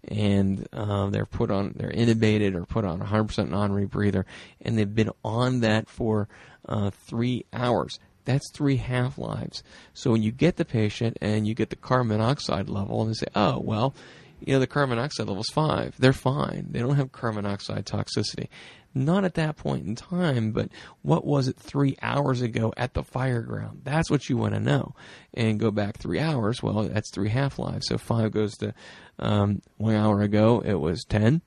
and 0.10 0.68
uh, 0.74 1.10
they're 1.10 1.26
put 1.26 1.50
on, 1.50 1.74
they're 1.78 1.92
intubated 1.92 2.54
or 2.54 2.66
put 2.66 2.84
on 2.84 3.00
100% 3.00 3.50
non 3.50 3.72
rebreather, 3.72 4.26
and 4.62 4.78
they've 4.78 4.94
been 4.94 5.12
on 5.24 5.62
that 5.62 5.90
for 5.90 6.28
uh, 6.68 6.90
three 6.90 7.46
hours 7.54 7.98
that's 8.26 8.52
three 8.52 8.78
half 8.78 9.18
lives. 9.18 9.64
So 9.94 10.12
when 10.12 10.24
you 10.24 10.32
get 10.32 10.58
the 10.58 10.66
patient 10.66 11.18
and 11.22 11.48
you 11.48 11.54
get 11.54 11.70
the 11.70 11.76
carbon 11.76 12.10
monoxide 12.10 12.70
level, 12.70 13.02
and 13.02 13.12
they 13.12 13.16
say, 13.16 13.28
oh, 13.36 13.60
well, 13.60 13.96
you 14.40 14.54
know, 14.54 14.60
the 14.60 14.68
carbon 14.68 14.96
monoxide 14.96 15.28
level 15.28 15.42
is 15.42 15.50
five. 15.54 15.96
They're 15.98 16.14
fine. 16.14 16.68
They 16.72 16.80
don't 16.80 16.96
have 16.96 17.12
carbon 17.12 17.44
monoxide 17.44 17.86
toxicity. 17.86 18.48
Not 18.98 19.26
at 19.26 19.34
that 19.34 19.58
point 19.58 19.86
in 19.86 19.96
time, 19.96 20.52
but 20.52 20.70
what 21.02 21.26
was 21.26 21.50
it 21.50 21.58
three 21.58 21.98
hours 22.02 22.42
ago 22.42 22.74
at 22.78 22.94
the 22.94 23.04
fire 23.04 23.42
ground? 23.42 23.82
That's 23.84 24.10
what 24.10 24.30
you 24.30 24.38
want 24.38 24.54
to 24.54 24.60
know. 24.62 24.96
And 25.34 25.60
go 25.60 25.70
back 25.70 25.98
three 25.98 26.20
hours, 26.20 26.64
well, 26.64 26.84
that's 26.84 27.12
three 27.12 27.28
half 27.30 27.60
lives. 27.60 27.88
So 27.88 27.98
five 27.98 28.32
goes 28.32 28.56
to 28.58 28.74
um, 29.20 29.62
one 29.76 29.96
hour 29.96 30.22
ago, 30.22 30.62
it 30.64 30.76
was 30.76 31.04
10. 31.04 31.42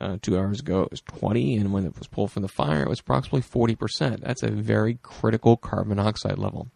Uh, 0.00 0.16
two 0.22 0.38
hours 0.38 0.60
ago, 0.60 0.82
it 0.82 0.90
was 0.90 1.02
20, 1.02 1.56
and 1.56 1.72
when 1.74 1.84
it 1.84 1.98
was 1.98 2.06
pulled 2.06 2.32
from 2.32 2.40
the 2.40 2.48
fire, 2.48 2.82
it 2.82 2.88
was 2.88 3.00
approximately 3.00 3.42
40%. 3.42 4.20
That's 4.20 4.42
a 4.42 4.50
very 4.50 4.98
critical 5.02 5.58
carbon 5.58 5.96
monoxide 5.96 6.38
level. 6.38 6.68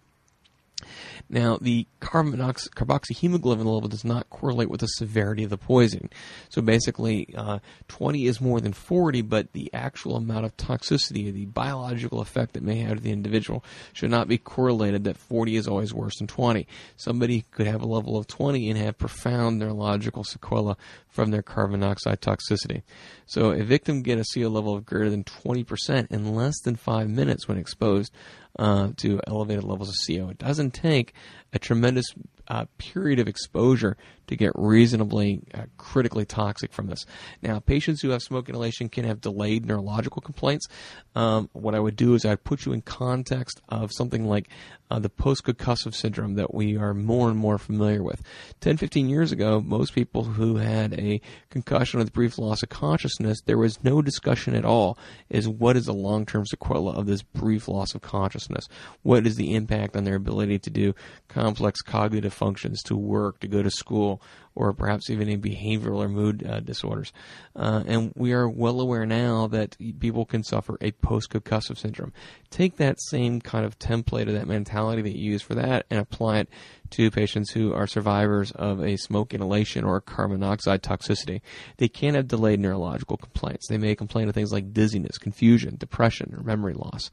Now, 1.28 1.58
the 1.60 1.86
carbon 2.00 2.38
carboxyhemoglobin 2.38 3.64
level 3.64 3.88
does 3.88 4.04
not 4.04 4.30
correlate 4.30 4.70
with 4.70 4.80
the 4.80 4.86
severity 4.86 5.44
of 5.44 5.50
the 5.50 5.58
poisoning. 5.58 6.10
So 6.48 6.62
basically, 6.62 7.34
uh, 7.36 7.60
20 7.88 8.26
is 8.26 8.40
more 8.40 8.60
than 8.60 8.72
40, 8.72 9.22
but 9.22 9.52
the 9.52 9.72
actual 9.72 10.16
amount 10.16 10.44
of 10.44 10.56
toxicity, 10.56 11.32
the 11.32 11.46
biological 11.46 12.20
effect 12.20 12.56
it 12.56 12.62
may 12.62 12.78
have 12.78 12.98
to 12.98 13.02
the 13.02 13.12
individual, 13.12 13.64
should 13.92 14.10
not 14.10 14.28
be 14.28 14.38
correlated 14.38 15.04
that 15.04 15.16
40 15.16 15.56
is 15.56 15.68
always 15.68 15.94
worse 15.94 16.18
than 16.18 16.26
20. 16.26 16.66
Somebody 16.96 17.44
could 17.50 17.66
have 17.66 17.82
a 17.82 17.86
level 17.86 18.16
of 18.16 18.26
20 18.26 18.70
and 18.70 18.78
have 18.78 18.98
profound 18.98 19.58
neurological 19.58 20.24
sequela 20.24 20.76
from 21.08 21.30
their 21.30 21.42
carbon 21.42 21.80
monoxide 21.80 22.20
toxicity. 22.20 22.82
So 23.26 23.50
a 23.50 23.62
victim 23.62 24.02
get 24.02 24.18
a 24.18 24.24
CO 24.24 24.48
level 24.48 24.74
of 24.74 24.84
greater 24.84 25.10
than 25.10 25.24
20% 25.24 26.10
in 26.10 26.34
less 26.34 26.60
than 26.60 26.76
five 26.76 27.08
minutes 27.08 27.48
when 27.48 27.58
exposed 27.58 28.12
uh, 28.58 28.90
to 28.98 29.20
elevated 29.26 29.64
levels 29.64 29.88
of 29.88 29.94
CO. 30.06 30.28
It 30.28 30.38
doesn't 30.38 30.72
take 30.72 31.14
a 31.52 31.58
tremendous 31.58 32.06
uh, 32.48 32.66
period 32.78 33.18
of 33.18 33.28
exposure 33.28 33.96
to 34.26 34.36
get 34.36 34.52
reasonably 34.54 35.42
uh, 35.52 35.62
critically 35.76 36.24
toxic 36.24 36.72
from 36.72 36.86
this. 36.86 37.04
Now, 37.42 37.60
patients 37.60 38.00
who 38.00 38.10
have 38.10 38.22
smoke 38.22 38.48
inhalation 38.48 38.88
can 38.88 39.04
have 39.04 39.20
delayed 39.20 39.66
neurological 39.66 40.22
complaints. 40.22 40.66
Um, 41.14 41.50
what 41.52 41.74
I 41.74 41.80
would 41.80 41.96
do 41.96 42.14
is 42.14 42.24
I'd 42.24 42.44
put 42.44 42.64
you 42.64 42.72
in 42.72 42.82
context 42.82 43.60
of 43.68 43.92
something 43.92 44.26
like 44.26 44.48
uh, 44.90 44.98
the 44.98 45.08
post-concussive 45.08 45.94
syndrome 45.94 46.34
that 46.34 46.54
we 46.54 46.76
are 46.76 46.94
more 46.94 47.28
and 47.28 47.38
more 47.38 47.58
familiar 47.58 48.02
with. 48.02 48.22
10, 48.60 48.76
15 48.76 49.08
years 49.08 49.32
ago, 49.32 49.60
most 49.60 49.94
people 49.94 50.24
who 50.24 50.56
had 50.56 50.94
a 50.94 51.20
concussion 51.50 51.98
with 51.98 52.12
brief 52.12 52.38
loss 52.38 52.62
of 52.62 52.68
consciousness, 52.68 53.40
there 53.46 53.58
was 53.58 53.82
no 53.82 54.02
discussion 54.02 54.54
at 54.54 54.64
all 54.64 54.98
is 55.30 55.48
what 55.48 55.76
is 55.76 55.86
the 55.86 55.94
long-term 55.94 56.44
sequela 56.44 56.94
of 56.96 57.06
this 57.06 57.22
brief 57.22 57.68
loss 57.68 57.94
of 57.94 58.02
consciousness? 58.02 58.68
What 59.02 59.26
is 59.26 59.36
the 59.36 59.54
impact 59.54 59.96
on 59.96 60.04
their 60.04 60.16
ability 60.16 60.58
to 60.60 60.70
do 60.70 60.94
complex 61.28 61.80
cognitive 61.80 62.33
functions, 62.34 62.82
to 62.84 62.96
work, 62.96 63.40
to 63.40 63.48
go 63.48 63.62
to 63.62 63.70
school, 63.70 64.20
or 64.54 64.72
perhaps 64.72 65.10
even 65.10 65.28
in 65.28 65.40
behavioral 65.40 65.98
or 65.98 66.08
mood 66.08 66.46
uh, 66.46 66.60
disorders. 66.60 67.12
Uh, 67.56 67.82
and 67.86 68.12
we 68.14 68.32
are 68.32 68.48
well 68.48 68.80
aware 68.80 69.06
now 69.06 69.46
that 69.48 69.76
people 69.98 70.24
can 70.24 70.44
suffer 70.44 70.78
a 70.80 70.92
post 70.92 71.30
concussive 71.30 71.78
syndrome. 71.78 72.12
Take 72.50 72.76
that 72.76 73.00
same 73.00 73.40
kind 73.40 73.64
of 73.64 73.78
template 73.78 74.28
of 74.28 74.34
that 74.34 74.46
mentality 74.46 75.02
that 75.02 75.16
you 75.16 75.32
use 75.32 75.42
for 75.42 75.54
that 75.54 75.86
and 75.90 75.98
apply 75.98 76.38
it 76.38 76.48
to 76.94 77.10
patients 77.10 77.50
who 77.50 77.72
are 77.72 77.86
survivors 77.86 78.52
of 78.52 78.80
a 78.80 78.96
smoke 78.96 79.34
inhalation 79.34 79.84
or 79.84 80.00
carbon 80.00 80.38
monoxide 80.38 80.82
toxicity. 80.82 81.40
They 81.78 81.88
can 81.88 82.14
have 82.14 82.28
delayed 82.28 82.60
neurological 82.60 83.16
complaints. 83.16 83.66
They 83.68 83.78
may 83.78 83.94
complain 83.94 84.28
of 84.28 84.34
things 84.34 84.52
like 84.52 84.72
dizziness, 84.72 85.18
confusion, 85.18 85.76
depression, 85.76 86.34
or 86.36 86.42
memory 86.42 86.74
loss. 86.74 87.10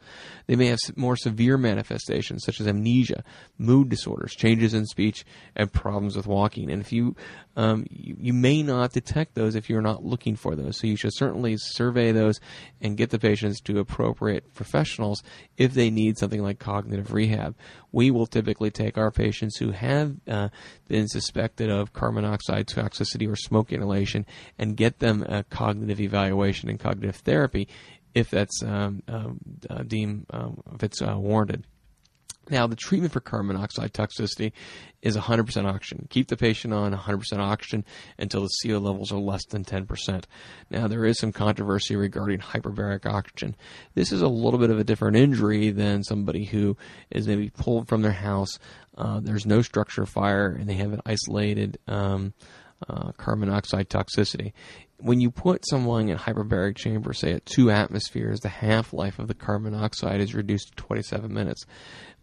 They 0.48 0.56
may 0.56 0.68
have 0.68 0.80
more 0.96 1.16
severe 1.16 1.58
manifestations 1.58 2.44
such 2.46 2.60
as 2.60 2.68
amnesia, 2.68 3.24
mood 3.58 3.90
disorders, 3.90 4.36
changes 4.36 4.74
in 4.74 4.86
speech, 4.86 5.26
and 5.56 5.74
problems 5.74 6.16
with 6.16 6.28
walking. 6.28 6.72
And 6.72 6.82
if 6.82 6.92
you 6.92 7.16
um, 7.56 7.86
you, 7.90 8.16
you, 8.18 8.34
may 8.34 8.64
not 8.64 8.94
detect 8.94 9.36
those 9.36 9.56
if 9.56 9.70
you're 9.70 9.82
not 9.82 10.06
looking 10.06 10.38
for 10.38 10.56
those. 10.56 10.78
So 10.78 10.88
you 10.88 10.96
should 10.96 11.14
certainly 11.14 11.58
survey 11.58 12.14
those 12.14 12.40
and 12.80 12.96
get 12.96 13.10
the 13.10 13.20
patients 13.20 13.60
to 13.62 13.80
appropriate 13.80 14.54
professionals 14.54 15.22
if 15.58 15.74
they 15.74 15.90
need 15.90 16.18
something 16.18 16.42
like 16.42 16.60
cognitive 16.60 17.12
rehab. 17.12 17.56
We 17.92 18.10
will 18.10 18.26
typically 18.26 18.72
take 18.72 18.98
our 18.98 19.12
patients 19.12 19.58
who 19.58 19.71
have 19.72 20.16
uh, 20.28 20.50
been 20.88 21.08
suspected 21.08 21.70
of 21.70 21.94
carbon 21.94 22.24
monoxide 22.24 22.68
toxicity 22.68 23.32
or 23.32 23.36
smoke 23.36 23.72
inhalation 23.72 24.26
and 24.58 24.78
get 24.78 25.00
them 25.00 25.24
a 25.24 25.44
cognitive 25.44 26.00
evaluation 26.00 26.70
and 26.70 26.80
cognitive 26.80 27.18
therapy 27.18 27.68
if 28.14 28.30
that's 28.30 28.62
um, 28.64 29.02
uh, 29.08 29.84
deemed 29.84 30.26
um, 30.32 30.62
if 30.74 30.84
it's 30.84 31.02
uh, 31.02 31.16
warranted. 31.18 31.66
Now, 32.52 32.68
the 32.68 32.76
treatment 32.76 33.14
for 33.14 33.22
carbon 33.22 33.48
monoxide 33.48 33.94
toxicity 33.94 34.52
is 35.02 35.16
100% 35.16 35.66
oxygen. 35.66 36.06
Keep 36.10 36.28
the 36.28 36.36
patient 36.36 36.74
on 36.74 36.94
100% 36.94 37.40
oxygen 37.40 37.86
until 38.20 38.42
the 38.42 38.50
CO 38.62 38.78
levels 38.78 39.14
are 39.14 39.20
less 39.20 39.46
than 39.46 39.64
10%. 39.64 40.26
Now, 40.70 40.90
there 40.90 41.06
is 41.06 41.18
some 41.18 41.32
controversy 41.32 41.96
regarding 41.96 42.40
hyperbaric 42.40 43.06
oxygen. 43.06 43.56
This 43.96 44.12
is 44.12 44.22
a 44.22 44.28
little 44.28 44.60
bit 44.60 44.70
of 44.70 44.80
a 44.80 44.84
different 44.84 45.16
injury 45.16 45.72
than 45.72 46.04
somebody 46.04 46.44
who 46.44 46.76
is 47.10 47.26
maybe 47.26 47.50
pulled 47.50 47.88
from 47.88 48.02
their 48.02 48.12
house. 48.12 48.60
Uh, 48.98 49.22
there's 49.22 49.46
no 49.46 49.62
structure 49.62 50.06
fire, 50.06 50.50
and 50.50 50.68
they 50.68 50.76
have 50.76 50.92
an 50.92 51.02
isolated 51.06 51.80
um, 51.88 52.34
uh, 52.90 53.14
carbon 53.14 53.48
monoxide 53.48 53.90
toxicity 53.90 54.52
when 55.02 55.20
you 55.20 55.32
put 55.32 55.68
someone 55.68 56.10
in 56.10 56.18
hyperbaric 56.18 56.78
chamber, 56.78 57.14
say 57.14 57.34
at 57.34 57.46
two 57.46 57.72
atmospheres, 57.72 58.40
the 58.40 58.50
half 58.50 58.94
life 58.94 59.20
of 59.20 59.28
the 59.28 59.34
carbon 59.34 59.72
monoxide 59.72 60.22
is 60.22 60.36
reduced 60.36 60.70
to 60.70 60.76
27 60.76 61.34
minutes. 61.34 61.66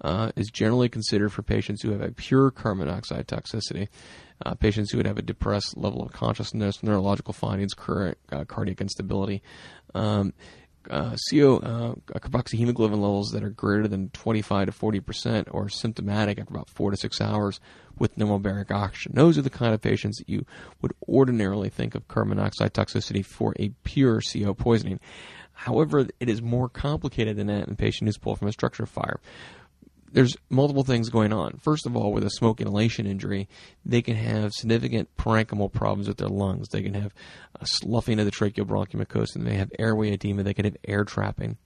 Uh, 0.01 0.31
is 0.37 0.49
generally 0.49 0.89
considered 0.89 1.33
for 1.33 1.43
patients 1.43 1.83
who 1.83 1.91
have 1.91 2.01
a 2.01 2.13
pure 2.13 2.53
carbon 2.53 2.87
monoxide 2.87 3.27
toxicity, 3.27 3.89
uh, 4.47 4.55
patients 4.55 4.93
who 4.93 4.97
would 4.99 5.07
have 5.07 5.19
a 5.19 5.23
depressed 5.23 5.77
level 5.77 6.03
of 6.03 6.13
consciousness, 6.13 6.85
neurological 6.85 7.33
findings, 7.33 7.75
current 7.75 8.17
uh, 8.31 8.45
cardiac 8.45 8.81
instability. 8.81 9.43
Um, 9.97 10.33
uh, 10.91 11.17
CO 11.31 11.59
uh, 11.59 11.95
carboxyhemoglobin 12.19 12.93
levels 12.93 13.31
that 13.31 13.43
are 13.43 13.51
greater 13.51 13.89
than 13.89 14.11
25 14.11 14.67
to 14.67 14.73
40 14.73 15.01
percent 15.01 15.49
or 15.51 15.69
symptomatic 15.69 16.39
after 16.39 16.55
about 16.55 16.71
four 16.71 16.91
to 16.91 16.97
six 16.97 17.21
hours 17.21 17.61
with 17.99 18.17
normal 18.17 18.41
baric 18.41 18.71
oxygen. 18.71 19.13
Those 19.15 19.39
are 19.39 19.43
the 19.43 19.51
kind 19.51 19.75
of 19.75 19.81
patients 19.81 20.19
that 20.19 20.29
you 20.29 20.45
would 20.81 20.93
ordinarily 21.09 21.69
think 21.69 21.95
of 21.95 22.09
carbon 22.09 22.37
monoxide 22.37 22.75
toxicity 22.75 23.25
for 23.25 23.55
a 23.59 23.71
pure 23.85 24.21
CO 24.21 24.55
poisoning. 24.55 25.01
However, 25.53 26.07
it 26.21 26.29
is 26.29 26.41
more 26.41 26.69
complicated 26.69 27.37
than 27.37 27.49
that 27.49 27.67
in 27.67 27.73
a 27.73 27.77
patient 27.77 28.07
who's 28.07 28.19
pulled 28.19 28.39
from 28.39 28.49
a 28.49 28.53
structure 28.53 28.87
fire 28.87 29.21
there's 30.13 30.37
multiple 30.51 30.85
things 30.85 31.09
going 31.09 31.33
on. 31.33 31.59
First 31.59 31.87
of 31.87 31.97
all, 31.97 32.13
with 32.13 32.25
a 32.25 32.31
smoke 32.31 32.61
inhalation 32.61 33.07
injury, 33.07 33.49
they 33.85 34.03
can 34.03 34.17
have 34.17 34.53
significant 34.53 35.15
parenchymal 35.17 35.73
problems 35.73 36.09
with 36.09 36.19
their 36.19 36.29
lungs. 36.29 36.69
They 36.69 36.83
can 36.83 36.95
have 36.95 37.13
a 37.61 37.67
sloughing 37.67 38.19
of 38.19 38.25
the 38.25 38.33
tracheobronchial 38.33 39.05
mucosa, 39.05 39.45
they 39.45 39.55
have 39.55 39.71
airway 39.79 40.13
edema. 40.13 40.43
They 40.43 40.55
can 40.55 40.65
have 40.65 40.77
air 40.87 41.05
trapping. 41.05 41.57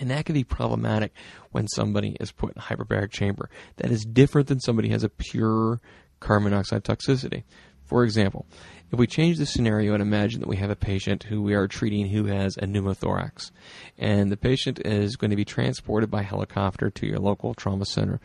And 0.00 0.10
that 0.10 0.26
can 0.26 0.34
be 0.34 0.44
problematic 0.44 1.12
when 1.50 1.66
somebody 1.66 2.16
is 2.20 2.30
put 2.30 2.54
in 2.54 2.62
a 2.62 2.64
hyperbaric 2.64 3.10
chamber. 3.10 3.50
That 3.76 3.90
is 3.90 4.04
different 4.04 4.46
than 4.46 4.60
somebody 4.60 4.90
has 4.90 5.02
a 5.02 5.08
pure 5.08 5.80
carbon 6.20 6.50
monoxide 6.50 6.84
toxicity. 6.84 7.44
For 7.88 8.04
example, 8.04 8.46
if 8.92 8.98
we 8.98 9.06
change 9.06 9.38
the 9.38 9.46
scenario 9.46 9.94
and 9.94 10.02
imagine 10.02 10.40
that 10.40 10.48
we 10.48 10.56
have 10.56 10.70
a 10.70 10.76
patient 10.76 11.24
who 11.24 11.42
we 11.42 11.54
are 11.54 11.66
treating 11.66 12.08
who 12.08 12.26
has 12.26 12.56
a 12.58 12.66
pneumothorax, 12.66 13.50
and 13.96 14.30
the 14.30 14.36
patient 14.36 14.80
is 14.84 15.16
going 15.16 15.30
to 15.30 15.36
be 15.36 15.44
transported 15.44 16.10
by 16.10 16.22
helicopter 16.22 16.90
to 16.90 17.06
your 17.06 17.18
local 17.18 17.54
trauma 17.54 17.86
center, 17.86 18.20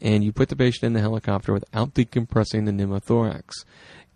and 0.00 0.22
you 0.22 0.32
put 0.32 0.48
the 0.48 0.56
patient 0.56 0.84
in 0.84 0.92
the 0.92 1.00
helicopter 1.00 1.52
without 1.52 1.94
decompressing 1.94 2.66
the 2.66 2.72
pneumothorax, 2.72 3.64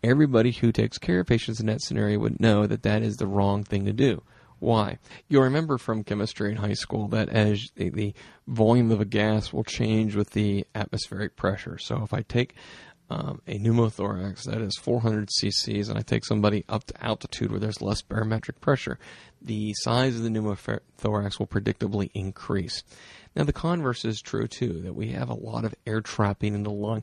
everybody 0.02 0.52
who 0.52 0.70
takes 0.70 0.96
care 0.96 1.20
of 1.20 1.26
patients 1.26 1.58
in 1.58 1.66
that 1.66 1.82
scenario 1.82 2.20
would 2.20 2.40
know 2.40 2.66
that 2.66 2.84
that 2.84 3.02
is 3.02 3.16
the 3.16 3.26
wrong 3.26 3.64
thing 3.64 3.84
to 3.84 3.92
do. 3.92 4.22
Why? 4.60 4.98
You'll 5.28 5.42
remember 5.42 5.76
from 5.76 6.04
chemistry 6.04 6.50
in 6.50 6.56
high 6.56 6.74
school 6.74 7.08
that 7.08 7.28
as 7.28 7.70
the, 7.76 7.90
the, 7.90 8.14
volume 8.46 8.90
of 8.90 9.00
a 9.00 9.06
gas 9.06 9.54
will 9.54 9.64
change 9.64 10.14
with 10.14 10.30
the 10.30 10.66
atmospheric 10.74 11.34
pressure. 11.34 11.78
So 11.78 12.02
if 12.02 12.12
I 12.12 12.20
take 12.20 12.54
um, 13.10 13.40
a 13.46 13.58
pneumothorax 13.58 14.44
that 14.44 14.60
is 14.60 14.76
400 14.80 15.28
cc's, 15.28 15.88
and 15.88 15.98
I 15.98 16.02
take 16.02 16.24
somebody 16.24 16.64
up 16.68 16.84
to 16.84 17.04
altitude 17.04 17.50
where 17.50 17.60
there's 17.60 17.82
less 17.82 18.02
barometric 18.02 18.60
pressure, 18.60 18.98
the 19.42 19.74
size 19.74 20.16
of 20.16 20.22
the 20.22 20.30
pneumothorax 20.30 21.38
will 21.38 21.46
predictably 21.46 22.10
increase. 22.14 22.82
Now, 23.36 23.44
the 23.44 23.52
converse 23.52 24.04
is 24.04 24.22
true 24.22 24.46
too, 24.46 24.80
that 24.82 24.94
we 24.94 25.08
have 25.08 25.28
a 25.28 25.34
lot 25.34 25.64
of 25.64 25.74
air 25.86 26.00
trapping 26.00 26.54
in 26.54 26.62
the 26.62 26.70
lung. 26.70 27.02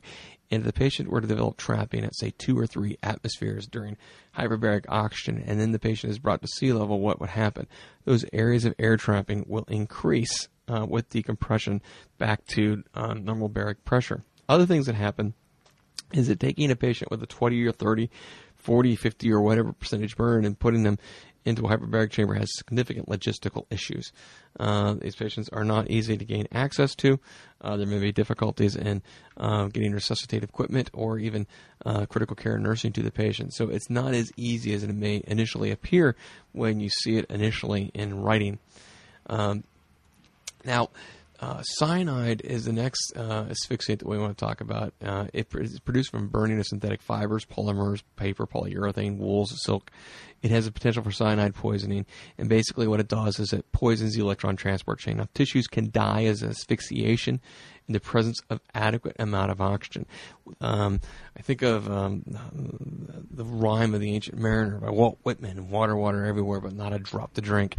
And 0.50 0.60
if 0.60 0.66
the 0.66 0.72
patient 0.72 1.10
were 1.10 1.20
to 1.20 1.26
develop 1.26 1.56
trapping 1.56 2.04
at, 2.04 2.16
say, 2.16 2.32
two 2.36 2.58
or 2.58 2.66
three 2.66 2.98
atmospheres 3.02 3.66
during 3.66 3.96
hyperbaric 4.36 4.84
oxygen, 4.88 5.42
and 5.46 5.60
then 5.60 5.72
the 5.72 5.78
patient 5.78 6.10
is 6.10 6.18
brought 6.18 6.42
to 6.42 6.48
sea 6.48 6.72
level, 6.72 7.00
what 7.00 7.20
would 7.20 7.30
happen? 7.30 7.68
Those 8.04 8.24
areas 8.32 8.64
of 8.64 8.74
air 8.78 8.96
trapping 8.96 9.44
will 9.46 9.64
increase 9.68 10.48
uh, 10.68 10.86
with 10.88 11.08
decompression 11.10 11.80
back 12.18 12.44
to 12.46 12.82
uh, 12.94 13.14
normal 13.14 13.48
baric 13.48 13.76
pressure. 13.84 14.24
Other 14.48 14.66
things 14.66 14.86
that 14.86 14.94
happen 14.94 15.34
is 16.12 16.28
that 16.28 16.40
taking 16.40 16.70
a 16.70 16.76
patient 16.76 17.10
with 17.10 17.22
a 17.22 17.26
20 17.26 17.64
or 17.64 17.72
30, 17.72 18.10
40, 18.56 18.96
50, 18.96 19.32
or 19.32 19.40
whatever 19.40 19.72
percentage 19.72 20.16
burn 20.16 20.44
and 20.44 20.58
putting 20.58 20.82
them 20.82 20.98
into 21.44 21.64
a 21.64 21.68
hyperbaric 21.68 22.10
chamber 22.10 22.34
has 22.34 22.48
significant 22.56 23.08
logistical 23.08 23.66
issues. 23.70 24.12
Uh, 24.58 24.94
these 24.94 25.16
patients 25.16 25.48
are 25.52 25.64
not 25.64 25.90
easy 25.90 26.16
to 26.16 26.24
gain 26.24 26.46
access 26.52 26.94
to. 26.94 27.18
Uh, 27.60 27.76
there 27.76 27.86
may 27.86 27.98
be 27.98 28.12
difficulties 28.12 28.76
in 28.76 29.02
uh, 29.36 29.66
getting 29.66 29.92
resuscitative 29.92 30.44
equipment 30.44 30.90
or 30.92 31.18
even 31.18 31.46
uh, 31.84 32.06
critical 32.06 32.36
care 32.36 32.58
nursing 32.58 32.92
to 32.92 33.02
the 33.02 33.10
patient. 33.10 33.52
So 33.54 33.68
it's 33.68 33.90
not 33.90 34.14
as 34.14 34.30
easy 34.36 34.72
as 34.74 34.82
it 34.84 34.94
may 34.94 35.22
initially 35.26 35.70
appear 35.70 36.14
when 36.52 36.80
you 36.80 36.88
see 36.88 37.16
it 37.16 37.26
initially 37.28 37.90
in 37.94 38.20
writing. 38.20 38.58
Um, 39.26 39.64
now, 40.64 40.90
uh, 41.42 41.60
cyanide 41.62 42.40
is 42.42 42.66
the 42.66 42.72
next 42.72 43.14
uh, 43.16 43.46
asphyxiant 43.50 43.98
that 43.98 44.06
we 44.06 44.16
want 44.16 44.38
to 44.38 44.44
talk 44.44 44.60
about. 44.60 44.94
Uh, 45.04 45.26
it 45.32 45.48
is 45.56 45.80
produced 45.80 46.12
from 46.12 46.28
burning 46.28 46.60
of 46.60 46.66
synthetic 46.66 47.02
fibers, 47.02 47.44
polymers, 47.44 48.04
paper, 48.14 48.46
polyurethane, 48.46 49.18
wools, 49.18 49.52
silk. 49.64 49.90
It 50.40 50.52
has 50.52 50.68
a 50.68 50.72
potential 50.72 51.02
for 51.02 51.10
cyanide 51.10 51.56
poisoning, 51.56 52.06
and 52.38 52.48
basically 52.48 52.86
what 52.86 53.00
it 53.00 53.08
does 53.08 53.40
is 53.40 53.52
it 53.52 53.72
poisons 53.72 54.14
the 54.14 54.20
electron 54.20 54.54
transport 54.54 55.00
chain. 55.00 55.16
Now, 55.16 55.26
tissues 55.34 55.66
can 55.66 55.90
die 55.90 56.26
as 56.26 56.44
asphyxiation 56.44 57.40
in 57.88 57.92
the 57.92 58.00
presence 58.00 58.40
of 58.48 58.60
adequate 58.72 59.16
amount 59.18 59.50
of 59.50 59.60
oxygen. 59.60 60.06
Um, 60.60 61.00
I 61.36 61.42
think 61.42 61.62
of 61.62 61.90
um, 61.90 62.22
the 63.32 63.44
rhyme 63.44 63.94
of 63.94 64.00
the 64.00 64.14
Ancient 64.14 64.38
Mariner 64.38 64.78
by 64.78 64.90
Walt 64.90 65.18
Whitman: 65.24 65.70
"Water, 65.70 65.96
water 65.96 66.24
everywhere, 66.24 66.60
but 66.60 66.72
not 66.72 66.92
a 66.92 67.00
drop 67.00 67.34
to 67.34 67.40
drink." 67.40 67.74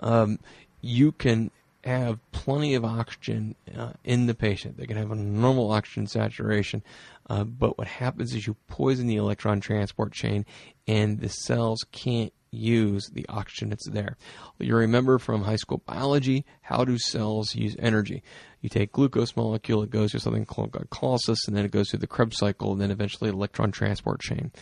Um, 0.00 0.40
you 0.80 1.12
can 1.12 1.52
have 1.84 2.18
plenty 2.32 2.74
of 2.74 2.84
oxygen 2.84 3.54
uh, 3.76 3.92
in 4.04 4.26
the 4.26 4.34
patient. 4.34 4.76
They 4.78 4.86
can 4.86 4.96
have 4.96 5.10
a 5.10 5.16
normal 5.16 5.70
oxygen 5.70 6.06
saturation, 6.06 6.82
uh, 7.28 7.44
but 7.44 7.78
what 7.78 7.86
happens 7.86 8.34
is 8.34 8.46
you 8.46 8.56
poison 8.68 9.06
the 9.06 9.16
electron 9.16 9.60
transport 9.60 10.12
chain, 10.12 10.44
and 10.86 11.20
the 11.20 11.28
cells 11.28 11.84
can't 11.92 12.32
use 12.50 13.10
the 13.12 13.26
oxygen 13.28 13.70
that's 13.70 13.88
there. 13.88 14.16
You 14.58 14.76
remember 14.76 15.18
from 15.18 15.42
high 15.42 15.56
school 15.56 15.82
biology, 15.84 16.44
how 16.62 16.84
do 16.84 16.98
cells 16.98 17.54
use 17.54 17.76
energy? 17.78 18.22
You 18.60 18.68
take 18.68 18.92
glucose 18.92 19.36
molecule, 19.36 19.82
it 19.82 19.90
goes 19.90 20.12
through 20.12 20.20
something 20.20 20.46
called 20.46 20.72
glycolysis, 20.72 21.36
and 21.46 21.56
then 21.56 21.64
it 21.64 21.70
goes 21.70 21.90
through 21.90 21.98
the 21.98 22.06
Krebs 22.06 22.38
cycle, 22.38 22.72
and 22.72 22.80
then 22.80 22.90
eventually 22.90 23.30
electron 23.30 23.72
transport 23.72 24.20
chain. 24.20 24.52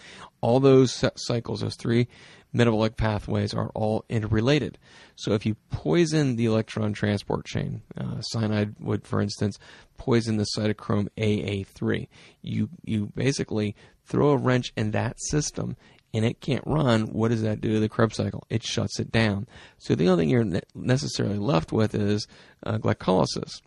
All 0.41 0.59
those 0.59 1.05
cycles, 1.17 1.61
those 1.61 1.77
three 1.77 2.09
metabolic 2.53 2.97
pathways 2.97 3.55
are 3.55 3.71
all 3.75 4.05
interrelated. 4.09 4.79
So 5.17 5.33
if 5.33 5.47
you 5.47 5.57
poison 5.71 6.37
the 6.37 6.47
electron 6.47 6.93
transport 6.93 7.47
chain, 7.47 7.83
uh, 7.97 8.21
cyanide 8.21 8.75
would, 8.81 9.07
for 9.07 9.21
instance, 9.21 9.59
poison 9.97 10.37
the 10.37 10.47
cytochrome 10.57 11.09
AA3. 11.17 12.09
You 12.43 12.69
you 12.85 13.13
basically 13.15 13.75
throw 14.07 14.31
a 14.31 14.37
wrench 14.37 14.73
in 14.77 14.91
that 14.93 15.21
system 15.21 15.77
and 16.15 16.25
it 16.25 16.41
can't 16.41 16.65
run. 16.67 17.07
What 17.07 17.31
does 17.31 17.43
that 17.43 17.61
do 17.61 17.75
to 17.75 17.81
the 17.81 17.89
Krebs 17.89 18.17
cycle? 18.17 18.45
It 18.51 18.63
shuts 18.63 19.01
it 19.01 19.11
down. 19.11 19.47
So 19.79 19.95
the 19.95 20.09
only 20.09 20.25
thing 20.25 20.31
you're 20.31 20.61
necessarily 20.75 21.39
left 21.39 21.73
with 21.73 21.95
is 21.95 22.27
uh, 22.65 22.79
glycolysis. 22.79 23.61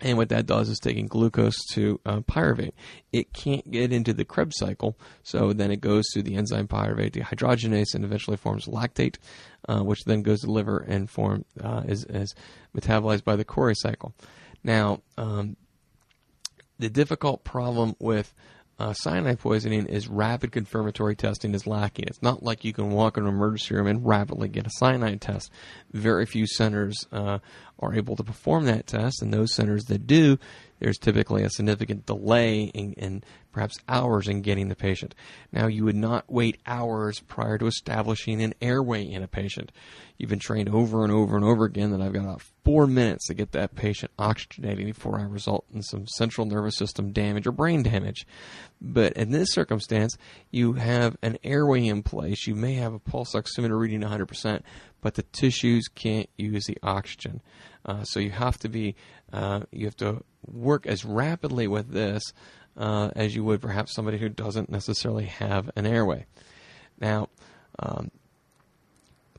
And 0.00 0.18
what 0.18 0.28
that 0.30 0.46
does 0.46 0.68
is 0.68 0.78
taking 0.80 1.06
glucose 1.06 1.56
to 1.72 2.00
uh, 2.04 2.20
pyruvate. 2.20 2.72
It 3.12 3.32
can't 3.32 3.68
get 3.70 3.92
into 3.92 4.12
the 4.12 4.24
Krebs 4.24 4.56
cycle, 4.58 4.98
so 5.22 5.52
then 5.52 5.70
it 5.70 5.80
goes 5.80 6.04
through 6.12 6.24
the 6.24 6.34
enzyme 6.34 6.66
pyruvate 6.66 7.12
dehydrogenase 7.12 7.94
and 7.94 8.04
eventually 8.04 8.36
forms 8.36 8.66
lactate, 8.66 9.18
uh, 9.68 9.80
which 9.80 10.04
then 10.04 10.22
goes 10.22 10.40
to 10.40 10.46
the 10.46 10.52
liver 10.52 10.78
and 10.78 11.08
form 11.08 11.44
uh, 11.62 11.82
is, 11.86 12.04
is 12.06 12.34
metabolized 12.76 13.24
by 13.24 13.36
the 13.36 13.44
Cori 13.44 13.74
cycle. 13.76 14.14
Now, 14.64 15.02
um, 15.18 15.56
the 16.78 16.88
difficult 16.88 17.44
problem 17.44 17.94
with 18.00 18.34
uh, 18.78 18.92
cyanide 18.92 19.38
poisoning 19.38 19.86
is 19.86 20.08
rapid 20.08 20.50
confirmatory 20.50 21.14
testing 21.14 21.54
is 21.54 21.66
lacking. 21.66 22.06
It's 22.08 22.22
not 22.22 22.42
like 22.42 22.64
you 22.64 22.72
can 22.72 22.90
walk 22.90 23.16
in 23.16 23.22
an 23.22 23.28
emergency 23.28 23.74
room 23.74 23.86
and 23.86 24.04
rapidly 24.04 24.48
get 24.48 24.66
a 24.66 24.70
cyanide 24.70 25.20
test. 25.20 25.52
Very 25.92 26.26
few 26.26 26.46
centers 26.46 27.06
uh, 27.12 27.38
are 27.78 27.94
able 27.94 28.16
to 28.16 28.24
perform 28.24 28.64
that 28.64 28.86
test, 28.86 29.22
and 29.22 29.32
those 29.32 29.54
centers 29.54 29.84
that 29.84 30.06
do, 30.06 30.38
there's 30.78 30.98
typically 30.98 31.42
a 31.42 31.50
significant 31.50 32.06
delay 32.06 32.64
in, 32.64 32.92
in 32.94 33.24
perhaps 33.52 33.78
hours 33.88 34.28
in 34.28 34.42
getting 34.42 34.68
the 34.68 34.74
patient. 34.74 35.14
Now, 35.52 35.66
you 35.66 35.84
would 35.84 35.96
not 35.96 36.30
wait 36.30 36.60
hours 36.66 37.20
prior 37.20 37.58
to 37.58 37.66
establishing 37.66 38.42
an 38.42 38.54
airway 38.60 39.04
in 39.04 39.22
a 39.22 39.28
patient. 39.28 39.72
You've 40.18 40.30
been 40.30 40.38
trained 40.38 40.68
over 40.68 41.02
and 41.02 41.12
over 41.12 41.36
and 41.36 41.44
over 41.44 41.64
again 41.64 41.90
that 41.90 42.00
I've 42.00 42.12
got 42.12 42.24
about 42.24 42.42
four 42.64 42.86
minutes 42.86 43.26
to 43.26 43.34
get 43.34 43.52
that 43.52 43.74
patient 43.74 44.12
oxygenating 44.18 44.86
before 44.86 45.18
I 45.18 45.24
result 45.24 45.64
in 45.72 45.82
some 45.82 46.06
central 46.06 46.46
nervous 46.46 46.76
system 46.76 47.12
damage 47.12 47.46
or 47.46 47.52
brain 47.52 47.82
damage. 47.82 48.26
But 48.86 49.14
in 49.14 49.30
this 49.30 49.52
circumstance, 49.52 50.16
you 50.50 50.74
have 50.74 51.16
an 51.22 51.38
airway 51.42 51.86
in 51.86 52.02
place. 52.02 52.46
You 52.46 52.54
may 52.54 52.74
have 52.74 52.92
a 52.92 52.98
pulse 52.98 53.32
oximeter 53.34 53.78
reading 53.78 54.02
100%, 54.02 54.60
but 55.00 55.14
the 55.14 55.22
tissues 55.22 55.88
can't 55.94 56.28
use 56.36 56.66
the 56.66 56.76
oxygen. 56.82 57.40
Uh, 57.86 58.04
so 58.04 58.20
you 58.20 58.30
have 58.30 58.58
to 58.58 58.68
be, 58.68 58.94
uh, 59.32 59.60
you 59.72 59.86
have 59.86 59.96
to 59.96 60.22
work 60.46 60.86
as 60.86 61.04
rapidly 61.04 61.66
with 61.66 61.92
this 61.92 62.22
uh, 62.76 63.10
as 63.16 63.34
you 63.34 63.42
would 63.44 63.62
perhaps 63.62 63.94
somebody 63.94 64.18
who 64.18 64.28
doesn't 64.28 64.70
necessarily 64.70 65.26
have 65.26 65.70
an 65.76 65.86
airway. 65.86 66.26
Now, 67.00 67.28
um, 67.78 68.10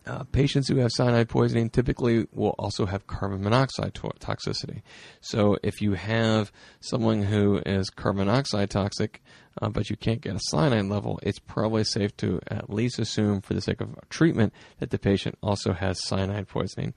uh, 0.08 0.24
patients 0.26 0.68
who 0.68 0.78
have 0.78 0.92
cyanide 0.92 1.30
poisoning 1.30 1.70
typically 1.70 2.28
will 2.32 2.56
also 2.60 2.86
have 2.86 3.08
carbon 3.08 3.44
monoxide 3.44 3.94
to- 3.96 4.12
toxicity. 4.20 4.82
So, 5.22 5.58
if 5.64 5.82
you 5.82 5.94
have 5.94 6.52
someone 6.80 7.24
who 7.24 7.62
is 7.66 7.90
carbon 7.90 8.28
monoxide 8.28 8.70
toxic, 8.70 9.24
uh, 9.62 9.70
but 9.70 9.90
you 9.90 9.96
can't 9.96 10.22
get 10.22 10.36
a 10.36 10.40
cyanide 10.50 10.86
level, 10.86 11.20
it's 11.24 11.40
probably 11.40 11.84
safe 11.84 12.16
to 12.18 12.40
at 12.48 12.70
least 12.70 13.00
assume, 13.00 13.42
for 13.42 13.54
the 13.54 13.62
sake 13.62 13.82
of 13.82 13.96
treatment, 14.10 14.54
that 14.80 14.90
the 14.90 15.00
patient 15.00 15.38
also 15.42 15.74
has 15.74 16.04
cyanide 16.06 16.48
poisoning. 16.48 16.94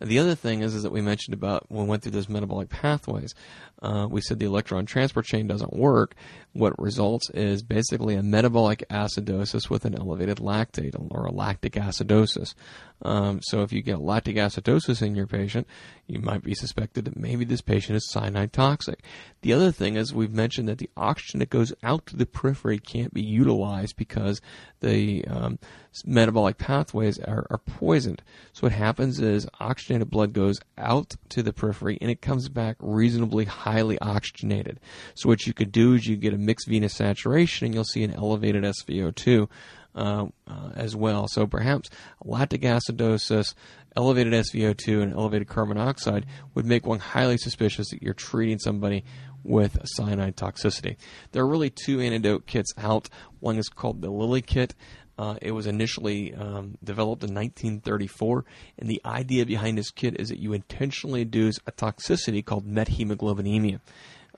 The 0.00 0.18
other 0.20 0.34
thing 0.34 0.62
is, 0.62 0.74
is 0.74 0.84
that 0.84 0.92
we 0.92 1.00
mentioned 1.00 1.34
about 1.34 1.66
when 1.68 1.84
we 1.84 1.90
went 1.90 2.02
through 2.02 2.12
those 2.12 2.28
metabolic 2.28 2.68
pathways, 2.68 3.34
uh, 3.82 4.06
we 4.10 4.20
said 4.20 4.38
the 4.38 4.46
electron 4.46 4.86
transport 4.86 5.26
chain 5.26 5.46
doesn't 5.46 5.72
work. 5.72 6.14
What 6.52 6.80
results 6.80 7.30
is 7.30 7.62
basically 7.62 8.14
a 8.14 8.22
metabolic 8.22 8.84
acidosis 8.90 9.70
with 9.70 9.84
an 9.84 9.96
elevated 9.96 10.38
lactate 10.38 10.94
or 11.10 11.26
a 11.26 11.32
lactic 11.32 11.74
acidosis. 11.74 12.54
Um, 13.02 13.40
so 13.42 13.62
if 13.62 13.72
you 13.72 13.82
get 13.82 14.00
lactic 14.00 14.36
acidosis 14.36 15.02
in 15.02 15.14
your 15.14 15.26
patient, 15.26 15.66
you 16.06 16.20
might 16.20 16.42
be 16.42 16.54
suspected 16.54 17.04
that 17.04 17.16
maybe 17.16 17.44
this 17.44 17.60
patient 17.60 17.96
is 17.96 18.10
cyanide 18.10 18.52
toxic. 18.52 19.02
The 19.42 19.52
other 19.52 19.70
thing 19.70 19.96
is 19.96 20.12
we've 20.12 20.32
mentioned 20.32 20.68
that 20.68 20.78
the 20.78 20.90
oxygen 20.96 21.38
that 21.40 21.50
goes 21.50 21.72
out 21.82 22.06
to 22.06 22.16
the 22.16 22.26
periphery 22.26 22.78
can't 22.78 23.14
be 23.14 23.22
utilized 23.22 23.96
because 23.96 24.40
the 24.80 25.24
um, 25.26 25.58
metabolic 26.06 26.58
pathways 26.58 27.18
are, 27.18 27.46
are 27.50 27.58
poisoned. 27.58 28.22
So 28.52 28.62
what 28.62 28.72
happens 28.72 29.20
is 29.20 29.46
oxygenated 29.60 30.10
blood 30.10 30.32
goes 30.32 30.60
out 30.76 31.14
to 31.30 31.42
the 31.42 31.52
periphery 31.52 31.98
and 32.00 32.10
it 32.10 32.20
comes 32.20 32.48
back 32.48 32.76
reasonably 32.80 33.44
highly 33.44 33.98
oxygenated. 34.00 34.80
So 35.14 35.28
what 35.28 35.46
you 35.46 35.52
could 35.52 35.72
do 35.72 35.94
is 35.94 36.06
you 36.06 36.16
get 36.16 36.34
a 36.34 36.38
mixed 36.38 36.68
venous 36.68 36.94
saturation 36.94 37.66
and 37.66 37.74
you'll 37.74 37.84
see 37.84 38.02
an 38.02 38.14
elevated 38.14 38.64
SVO2 38.64 39.48
uh, 39.94 40.26
uh, 40.46 40.70
as 40.76 40.94
well. 40.94 41.26
So 41.28 41.46
perhaps 41.46 41.90
lactic 42.24 42.62
acidosis, 42.62 43.54
elevated 43.96 44.32
SVO2, 44.32 45.02
and 45.02 45.12
elevated 45.12 45.48
carbon 45.48 45.76
monoxide 45.76 46.26
would 46.54 46.66
make 46.66 46.86
one 46.86 47.00
highly 47.00 47.36
suspicious 47.36 47.90
that 47.90 48.02
you're 48.02 48.14
treating 48.14 48.58
somebody 48.58 49.04
with 49.42 49.78
cyanide 49.84 50.36
toxicity. 50.36 50.96
There 51.32 51.42
are 51.42 51.48
really 51.48 51.70
two 51.70 52.00
antidote 52.00 52.46
kits 52.46 52.72
out. 52.76 53.08
One 53.40 53.56
is 53.56 53.68
called 53.68 54.02
the 54.02 54.10
Lilly 54.10 54.42
kit. 54.42 54.74
Uh, 55.18 55.36
it 55.42 55.50
was 55.50 55.66
initially 55.66 56.32
um, 56.34 56.78
developed 56.84 57.24
in 57.24 57.34
1934, 57.34 58.44
and 58.78 58.88
the 58.88 59.00
idea 59.04 59.44
behind 59.44 59.76
this 59.76 59.90
kit 59.90 60.18
is 60.20 60.28
that 60.28 60.38
you 60.38 60.52
intentionally 60.52 61.22
induce 61.22 61.58
a 61.66 61.72
toxicity 61.72 62.44
called 62.44 62.66
methemoglobinemia. 62.66 63.80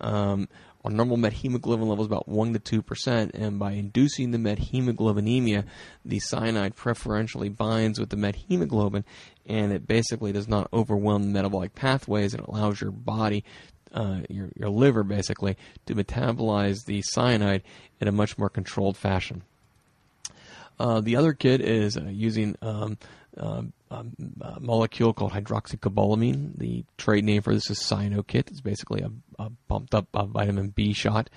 Um, 0.00 0.48
our 0.82 0.90
normal 0.90 1.18
methemoglobin 1.18 1.86
level 1.86 2.04
is 2.04 2.06
about 2.06 2.26
1 2.26 2.54
to 2.54 2.82
2%, 2.82 3.30
and 3.34 3.58
by 3.58 3.72
inducing 3.72 4.30
the 4.30 4.38
methemoglobinemia, 4.38 5.66
the 6.06 6.18
cyanide 6.20 6.74
preferentially 6.74 7.50
binds 7.50 8.00
with 8.00 8.08
the 8.08 8.16
methemoglobin, 8.16 9.04
and 9.44 9.72
it 9.72 9.86
basically 9.86 10.32
does 10.32 10.48
not 10.48 10.68
overwhelm 10.72 11.24
the 11.24 11.28
metabolic 11.28 11.74
pathways 11.74 12.32
and 12.32 12.42
allows 12.46 12.80
your 12.80 12.90
body 12.90 13.44
uh, 13.92 14.20
your 14.28 14.50
your 14.54 14.70
liver 14.70 15.02
basically 15.02 15.56
to 15.86 15.94
metabolize 15.96 16.84
the 16.84 17.02
cyanide 17.02 17.62
in 18.00 18.08
a 18.08 18.12
much 18.12 18.38
more 18.38 18.48
controlled 18.48 18.96
fashion. 18.96 19.42
Uh, 20.80 21.00
the 21.02 21.14
other 21.16 21.34
kit 21.34 21.60
is 21.60 21.98
uh, 21.98 22.04
using 22.08 22.56
um, 22.62 22.96
um, 23.36 23.74
um, 23.90 24.14
a 24.40 24.58
molecule 24.60 25.12
called 25.12 25.32
hydroxycobalamin. 25.32 26.56
The 26.56 26.86
trade 26.96 27.22
name 27.22 27.42
for 27.42 27.52
this 27.52 27.68
is 27.68 27.78
Cyanokit. 27.78 28.50
It's 28.50 28.62
basically 28.62 29.02
a, 29.02 29.10
a 29.38 29.50
pumped 29.68 29.94
up 29.94 30.08
a 30.14 30.24
vitamin 30.24 30.70
B 30.70 30.94
shot, 30.94 31.28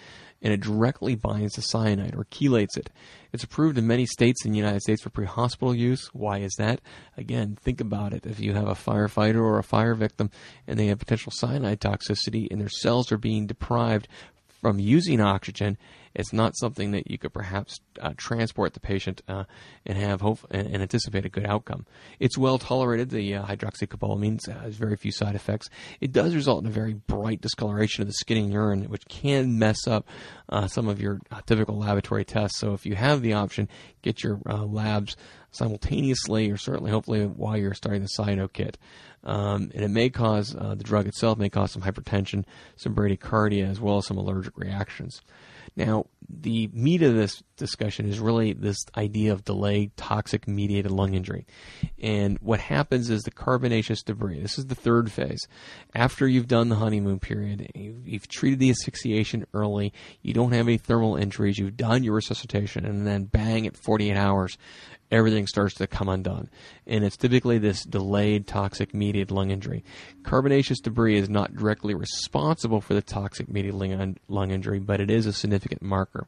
and 0.41 0.53
it 0.53 0.61
directly 0.61 1.15
binds 1.15 1.55
to 1.55 1.61
cyanide 1.61 2.15
or 2.15 2.23
chelates 2.23 2.77
it. 2.77 2.89
It's 3.33 3.43
approved 3.43 3.77
in 3.77 3.85
many 3.85 4.05
states 4.05 4.45
in 4.45 4.53
the 4.53 4.57
United 4.57 4.81
States 4.81 5.01
for 5.01 5.09
pre-hospital 5.09 5.75
use. 5.75 6.09
Why 6.13 6.37
is 6.37 6.53
that? 6.57 6.79
Again, 7.17 7.57
think 7.61 7.81
about 7.81 8.13
it. 8.13 8.25
If 8.25 8.39
you 8.39 8.53
have 8.53 8.69
a 8.69 8.75
firefighter 8.75 9.41
or 9.41 9.59
a 9.59 9.63
fire 9.63 9.93
victim 9.93 10.31
and 10.67 10.79
they 10.79 10.87
have 10.87 10.99
potential 10.99 11.33
cyanide 11.35 11.81
toxicity 11.81 12.47
and 12.49 12.61
their 12.61 12.69
cells 12.69 13.11
are 13.11 13.17
being 13.17 13.45
deprived 13.45 14.07
from 14.61 14.79
using 14.79 15.19
oxygen, 15.19 15.77
it's 16.15 16.33
not 16.33 16.55
something 16.57 16.91
that 16.91 17.09
you 17.09 17.17
could 17.17 17.33
perhaps 17.33 17.79
uh, 18.01 18.13
transport 18.17 18.73
the 18.73 18.79
patient 18.79 19.21
uh, 19.27 19.45
and 19.85 19.97
have 19.97 20.21
hope 20.21 20.39
and, 20.51 20.67
and, 20.67 20.81
anticipate 20.81 21.25
a 21.25 21.29
good 21.29 21.45
outcome. 21.45 21.85
It's 22.19 22.37
well 22.37 22.57
tolerated. 22.57 23.09
The 23.09 23.35
uh, 23.35 23.45
hydroxycobalamin 23.45 24.45
has 24.61 24.75
very 24.75 24.95
few 24.95 25.11
side 25.11 25.35
effects. 25.35 25.69
It 26.01 26.11
does 26.11 26.35
result 26.35 26.63
in 26.63 26.69
a 26.69 26.73
very 26.73 26.93
bright 26.93 27.41
discoloration 27.41 28.01
of 28.01 28.07
the 28.07 28.13
skin 28.13 28.37
and 28.37 28.53
urine, 28.53 28.83
which 28.85 29.05
can 29.07 29.57
mess 29.57 29.87
up 29.87 30.07
uh, 30.49 30.67
some 30.67 30.87
of 30.87 31.01
your 31.01 31.19
uh, 31.31 31.41
typical 31.45 31.77
laboratory 31.77 32.25
tests. 32.25 32.59
So 32.59 32.73
if 32.73 32.85
you 32.85 32.95
have 32.95 33.21
the 33.21 33.33
option, 33.33 33.69
get 34.01 34.23
your 34.23 34.39
uh, 34.47 34.65
labs 34.65 35.15
simultaneously 35.51 36.49
or 36.49 36.57
certainly 36.57 36.91
hopefully 36.91 37.25
while 37.25 37.57
you're 37.57 37.73
starting 37.73 38.01
the 38.01 38.09
Cyanokit. 38.19 38.75
Um, 39.23 39.71
and 39.73 39.83
it 39.85 39.89
may 39.89 40.09
cause 40.09 40.55
uh, 40.55 40.75
the 40.75 40.83
drug 40.83 41.07
itself 41.07 41.37
may 41.37 41.49
cause 41.49 41.71
some 41.71 41.81
hypertension, 41.81 42.43
some 42.75 42.93
bradycardia, 42.93 43.69
as 43.69 43.79
well 43.79 43.97
as 43.97 44.07
some 44.07 44.17
allergic 44.17 44.57
reactions. 44.57 45.21
Now, 45.75 46.05
the 46.29 46.69
meat 46.73 47.01
of 47.01 47.15
this 47.15 47.43
discussion 47.57 48.07
is 48.07 48.19
really 48.19 48.53
this 48.53 48.85
idea 48.95 49.33
of 49.33 49.43
delayed 49.43 49.95
toxic 49.97 50.47
mediated 50.47 50.91
lung 50.91 51.13
injury. 51.13 51.45
And 52.01 52.37
what 52.39 52.59
happens 52.59 53.09
is 53.09 53.23
the 53.23 53.31
carbonaceous 53.31 54.03
debris, 54.03 54.39
this 54.39 54.57
is 54.57 54.67
the 54.67 54.75
third 54.75 55.11
phase. 55.11 55.47
After 55.95 56.27
you've 56.27 56.47
done 56.47 56.69
the 56.69 56.75
honeymoon 56.75 57.19
period, 57.19 57.71
you've, 57.75 58.07
you've 58.07 58.27
treated 58.27 58.59
the 58.59 58.69
asphyxiation 58.69 59.45
early, 59.53 59.93
you 60.21 60.33
don't 60.33 60.53
have 60.53 60.67
any 60.67 60.77
thermal 60.77 61.15
injuries, 61.15 61.57
you've 61.57 61.77
done 61.77 62.03
your 62.03 62.15
resuscitation, 62.15 62.85
and 62.85 63.05
then 63.05 63.25
bang, 63.25 63.67
at 63.67 63.77
48 63.77 64.15
hours, 64.15 64.57
everything 65.13 65.45
starts 65.45 65.75
to 65.75 65.87
come 65.87 66.09
undone. 66.09 66.49
And 66.87 67.03
it's 67.03 67.15
typically 67.15 67.59
this 67.59 67.83
delayed 67.83 68.47
toxic 68.47 68.93
mediated 68.93 69.31
lung 69.31 69.51
injury. 69.51 69.83
Carbonaceous 70.23 70.79
debris 70.79 71.17
is 71.17 71.29
not 71.29 71.55
directly 71.55 71.93
responsible 71.93 72.81
for 72.81 72.95
the 72.95 73.01
toxic 73.01 73.47
mediated 73.47 74.19
lung 74.27 74.51
injury, 74.51 74.79
but 74.79 74.99
it 74.99 75.11
is 75.11 75.25
a 75.25 75.33
significant 75.33 75.81
marker. 75.81 76.27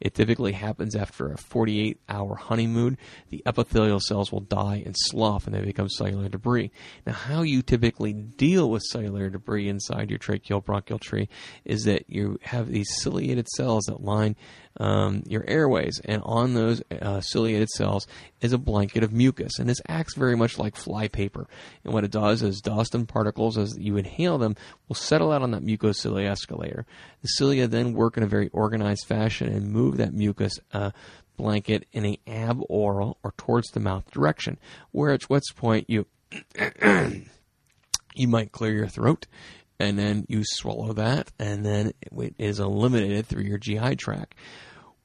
It 0.00 0.14
typically 0.14 0.52
happens 0.52 0.94
after 0.94 1.32
a 1.32 1.38
48 1.38 1.98
hour 2.08 2.36
honeymoon. 2.36 2.98
The 3.30 3.42
epithelial 3.46 4.00
cells 4.00 4.30
will 4.30 4.40
die 4.40 4.82
and 4.84 4.94
slough 4.96 5.46
and 5.46 5.54
they 5.54 5.62
become 5.62 5.88
cellular 5.88 6.28
debris. 6.28 6.70
Now, 7.06 7.14
how 7.14 7.42
you 7.42 7.62
typically 7.62 8.12
deal 8.12 8.70
with 8.70 8.82
cellular 8.82 9.30
debris 9.30 9.68
inside 9.68 10.10
your 10.10 10.18
tracheal 10.18 10.64
bronchial 10.64 10.98
tree 10.98 11.28
is 11.64 11.84
that 11.84 12.04
you 12.08 12.38
have 12.42 12.70
these 12.70 12.94
ciliated 13.02 13.48
cells 13.48 13.84
that 13.84 14.02
line 14.02 14.36
um, 14.78 15.22
your 15.26 15.44
airways, 15.48 16.00
and 16.04 16.22
on 16.24 16.54
those 16.54 16.82
uh, 17.00 17.20
ciliated 17.20 17.68
cells 17.70 18.06
is 18.40 18.52
a 18.52 18.58
blanket 18.58 19.02
of 19.02 19.12
mucus, 19.12 19.58
and 19.58 19.68
this 19.68 19.80
acts 19.88 20.14
very 20.14 20.36
much 20.36 20.58
like 20.58 20.76
flypaper. 20.76 21.46
And 21.84 21.92
what 21.92 22.04
it 22.04 22.10
does 22.10 22.42
is 22.42 22.60
dust 22.60 22.94
and 22.94 23.08
particles, 23.08 23.58
as 23.58 23.76
you 23.78 23.96
inhale 23.96 24.38
them, 24.38 24.56
will 24.88 24.96
settle 24.96 25.32
out 25.32 25.42
on 25.42 25.50
that 25.52 25.64
mucocilia 25.64 26.30
escalator. 26.30 26.86
The 27.22 27.28
cilia 27.28 27.66
then 27.66 27.92
work 27.92 28.16
in 28.16 28.22
a 28.22 28.28
very 28.28 28.48
organized 28.48 29.06
fashion 29.06 29.48
and 29.48 29.70
move 29.70 29.96
that 29.96 30.14
mucus 30.14 30.58
uh, 30.72 30.90
blanket 31.36 31.86
in 31.92 32.06
a 32.06 32.18
aboral 32.26 33.16
or 33.22 33.32
towards 33.36 33.70
the 33.70 33.80
mouth 33.80 34.10
direction, 34.10 34.58
where 34.92 35.12
at 35.12 35.24
which 35.24 35.44
point 35.56 35.88
you 35.88 36.06
you 38.14 38.28
might 38.28 38.52
clear 38.52 38.72
your 38.72 38.88
throat 38.88 39.26
and 39.78 39.98
then 39.98 40.24
you 40.28 40.42
swallow 40.44 40.92
that, 40.94 41.30
and 41.38 41.64
then 41.64 41.92
it 42.00 42.34
is 42.38 42.60
eliminated 42.60 43.26
through 43.26 43.42
your 43.42 43.58
GI 43.58 43.96
tract. 43.96 44.34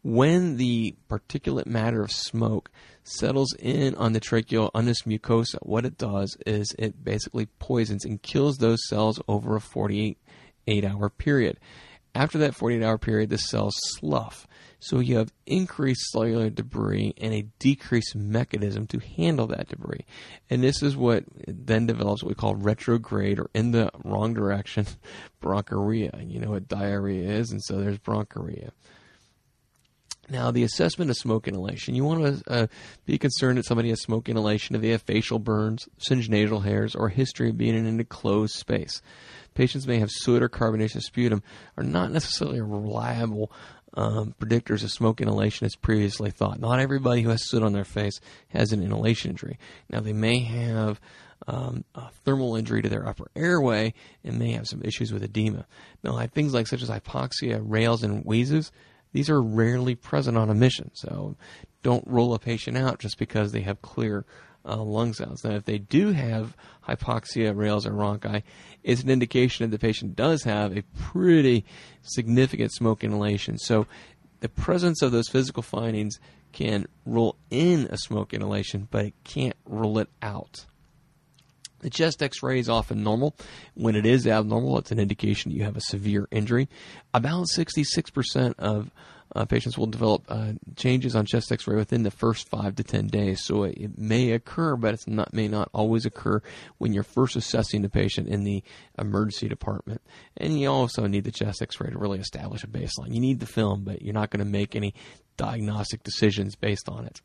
When 0.03 0.57
the 0.57 0.95
particulate 1.10 1.65
matter 1.65 2.01
of 2.01 2.12
smoke 2.12 2.71
settles 3.04 3.54
in 3.60 3.96
on 3.96 4.14
the 4.14 4.20
tracheal 4.20 4.70
this 4.86 5.02
mucosa, 5.04 5.58
what 5.62 5.86
it 5.86 5.98
does 5.98 6.38
is 6.46 6.76
it 6.78 7.04
basically 7.04 7.48
poisons 7.60 8.06
and 8.06 8.22
kills 8.22 8.58
those 8.58 8.80
cells 8.88 9.22
over 9.28 9.56
a 9.56 9.62
48 9.62 10.18
hour 10.86 11.10
period. 11.10 11.58
After 12.14 12.38
that 12.40 12.56
48 12.56 12.84
hour 12.84 12.98
period, 12.98 13.30
the 13.30 13.38
cells 13.38 13.74
slough. 13.98 14.48
So 14.80 15.00
you 15.00 15.18
have 15.18 15.32
increased 15.46 16.10
cellular 16.10 16.50
debris 16.50 17.14
and 17.18 17.34
a 17.34 17.46
decreased 17.60 18.16
mechanism 18.16 18.88
to 18.88 19.00
handle 19.00 19.46
that 19.48 19.70
debris. 19.70 20.06
And 20.50 20.64
this 20.64 20.82
is 20.82 20.98
what 20.98 21.24
then 21.48 21.86
develops 21.86 22.24
what 22.24 22.30
we 22.30 22.36
call 22.36 22.56
retrograde 22.56 23.40
or 23.40 23.50
in 23.54 23.72
the 23.72 23.92
wrong 24.04 24.34
direction 24.34 24.88
bronchorrhea. 25.42 26.30
You 26.30 26.40
know 26.40 26.50
what 26.50 26.68
diarrhea 26.68 27.30
is, 27.30 27.52
and 27.52 27.62
so 27.64 27.78
there's 27.78 28.00
bronchorrhea. 28.00 28.72
Now, 30.29 30.51
the 30.51 30.63
assessment 30.63 31.12
of 31.12 31.17
smoke 31.17 31.47
inhalation. 31.47 31.95
You 31.95 32.05
want 32.05 32.43
to 32.45 32.51
uh, 32.51 32.67
be 33.05 33.17
concerned 33.17 33.57
that 33.57 33.65
somebody 33.65 33.89
has 33.89 34.01
smoke 34.01 34.29
inhalation 34.29 34.75
if 34.75 34.81
they 34.81 34.89
have 34.89 35.01
facial 35.01 35.39
burns, 35.39 35.89
singed 35.97 36.29
nasal 36.29 36.62
hairs, 36.62 36.95
or 36.95 37.10
history 37.10 37.49
of 37.49 37.57
being 37.57 37.75
in 37.75 37.86
an 37.86 37.99
enclosed 37.99 38.55
space. 38.55 39.01
Patients 39.55 39.88
may 39.88 39.99
have 39.99 40.10
soot 40.10 40.41
or 40.41 40.47
carbonaceous 40.47 41.05
sputum 41.05 41.43
are 41.75 41.84
not 41.84 42.12
necessarily 42.12 42.62
reliable 42.62 43.51
um, 43.93 44.34
predictors 44.39 44.84
of 44.84 44.91
smoke 44.91 45.19
inhalation 45.19 45.65
as 45.65 45.75
previously 45.75 46.31
thought. 46.31 46.60
Not 46.60 46.79
everybody 46.79 47.21
who 47.21 47.29
has 47.29 47.49
soot 47.49 47.63
on 47.63 47.73
their 47.73 47.84
face 47.84 48.19
has 48.49 48.71
an 48.71 48.81
inhalation 48.81 49.31
injury. 49.31 49.60
Now, 49.89 49.99
they 49.99 50.13
may 50.13 50.39
have 50.39 51.01
um, 51.47 51.84
a 51.95 52.10
thermal 52.23 52.55
injury 52.55 52.81
to 52.84 52.89
their 52.89 53.07
upper 53.07 53.29
airway 53.36 53.93
and 54.23 54.39
may 54.39 54.53
have 54.53 54.67
some 54.67 54.81
issues 54.84 55.12
with 55.12 55.23
edema. 55.23 55.65
Now, 56.03 56.25
things 56.27 56.53
like 56.53 56.67
such 56.67 56.81
as 56.81 56.89
hypoxia, 56.89 57.62
rales, 57.62 58.03
and 58.03 58.23
wheezes, 58.23 58.71
these 59.13 59.30
are 59.30 59.41
rarely 59.41 59.95
present 59.95 60.38
on 60.38 60.50
admission. 60.50 60.91
So, 60.93 61.36
don't 61.84 62.06
rule 62.08 62.34
a 62.34 62.39
patient 62.39 62.78
out 62.78 63.00
just 63.00 63.17
because 63.17 63.52
they 63.52 63.62
have 63.62 63.82
clear 63.82 64.26
uh, 64.65 64.82
lung 64.82 65.13
sounds. 65.13 65.43
Now, 65.43 65.56
if 65.56 65.65
they 65.65 65.80
do 65.80 66.12
have 66.12 66.56
hypoxia, 66.88 67.56
rales, 67.56 67.86
or 67.86 67.91
rhonchi, 67.91 68.43
it's 68.84 69.04
an 69.04 69.10
indication 69.10 69.69
that 69.69 69.76
the 69.76 69.86
patient 69.86 70.15
does 70.15 70.43
have 70.43 70.78
a 70.78 70.84
pretty 70.97 71.65
significant 72.02 72.71
smoke 72.71 73.04
inhalation. 73.04 73.58
So, 73.58 73.88
the 74.39 74.50
presence 74.50 75.02
of 75.02 75.12
those 75.12 75.30
physical 75.30 75.63
findings 75.63 76.19
can 76.52 76.88
rule 77.06 77.38
in 77.50 77.88
a 77.89 77.97
smoke 77.97 78.34
inhalation, 78.34 78.88
but 78.91 79.06
it 79.06 79.13
can't 79.24 79.56
rule 79.65 80.00
it 80.00 80.10
out. 80.21 80.65
The 81.82 81.89
chest 81.89 82.24
x 82.24 82.41
ray 82.41 82.60
is 82.60 82.70
often 82.70 83.04
normal. 83.04 83.36
When 83.74 83.96
it 83.96 84.06
is 84.06 84.26
abnormal, 84.26 84.78
it's 84.78 84.91
an 84.91 85.00
indication 85.00 85.52
that 85.52 85.58
you 85.58 85.63
have 85.63 85.78
a 85.78 85.82
severe 85.82 86.28
injury. 86.32 86.70
About 87.13 87.48
66% 87.48 88.54
of 88.58 88.91
uh, 89.36 89.46
patients 89.46 89.78
will 89.78 89.88
develop 89.88 90.24
uh, 90.28 90.54
changes 90.76 91.15
on 91.15 91.26
chest 91.26 91.52
X-ray 91.52 91.76
within 91.76 92.04
the 92.04 92.12
first 92.12 92.50
five 92.50 92.76
to 92.76 92.84
ten 92.84 93.08
days. 93.08 93.41
So 93.41 93.63
it, 93.63 93.78
it, 93.78 93.98
may 93.98 94.32
occur, 94.32 94.76
but 94.76 94.94
it 94.94 95.08
not 95.08 95.34
may 95.34 95.48
not 95.48 95.70
always 95.74 96.06
occur 96.06 96.41
when 96.80 96.94
you're 96.94 97.04
first 97.04 97.36
assessing 97.36 97.82
the 97.82 97.89
patient 97.89 98.28
in 98.28 98.44
the 98.44 98.63
emergency 99.00 99.48
department. 99.48 100.02
And 100.38 100.60
you 100.60 100.70
also 100.70 101.08
need 101.08 101.24
the 101.24 101.32
chest 101.32 101.62
X-ray 101.62 101.91
to 101.91 101.98
really 101.98 102.20
establish 102.20 102.63
a 102.63 102.67
baseline. 102.67 103.13
You 103.13 103.22
need 103.22 103.39
the 103.39 103.46
film, 103.46 103.84
but 103.84 104.02
you're 104.02 104.13
not 104.13 104.32
going 104.32 104.44
to 104.44 104.52
make 104.52 104.76
any 104.76 104.94
diagnostic 105.38 106.04
decisions 106.04 106.56
based 106.56 106.89
on 106.89 107.06
it. 107.06 107.22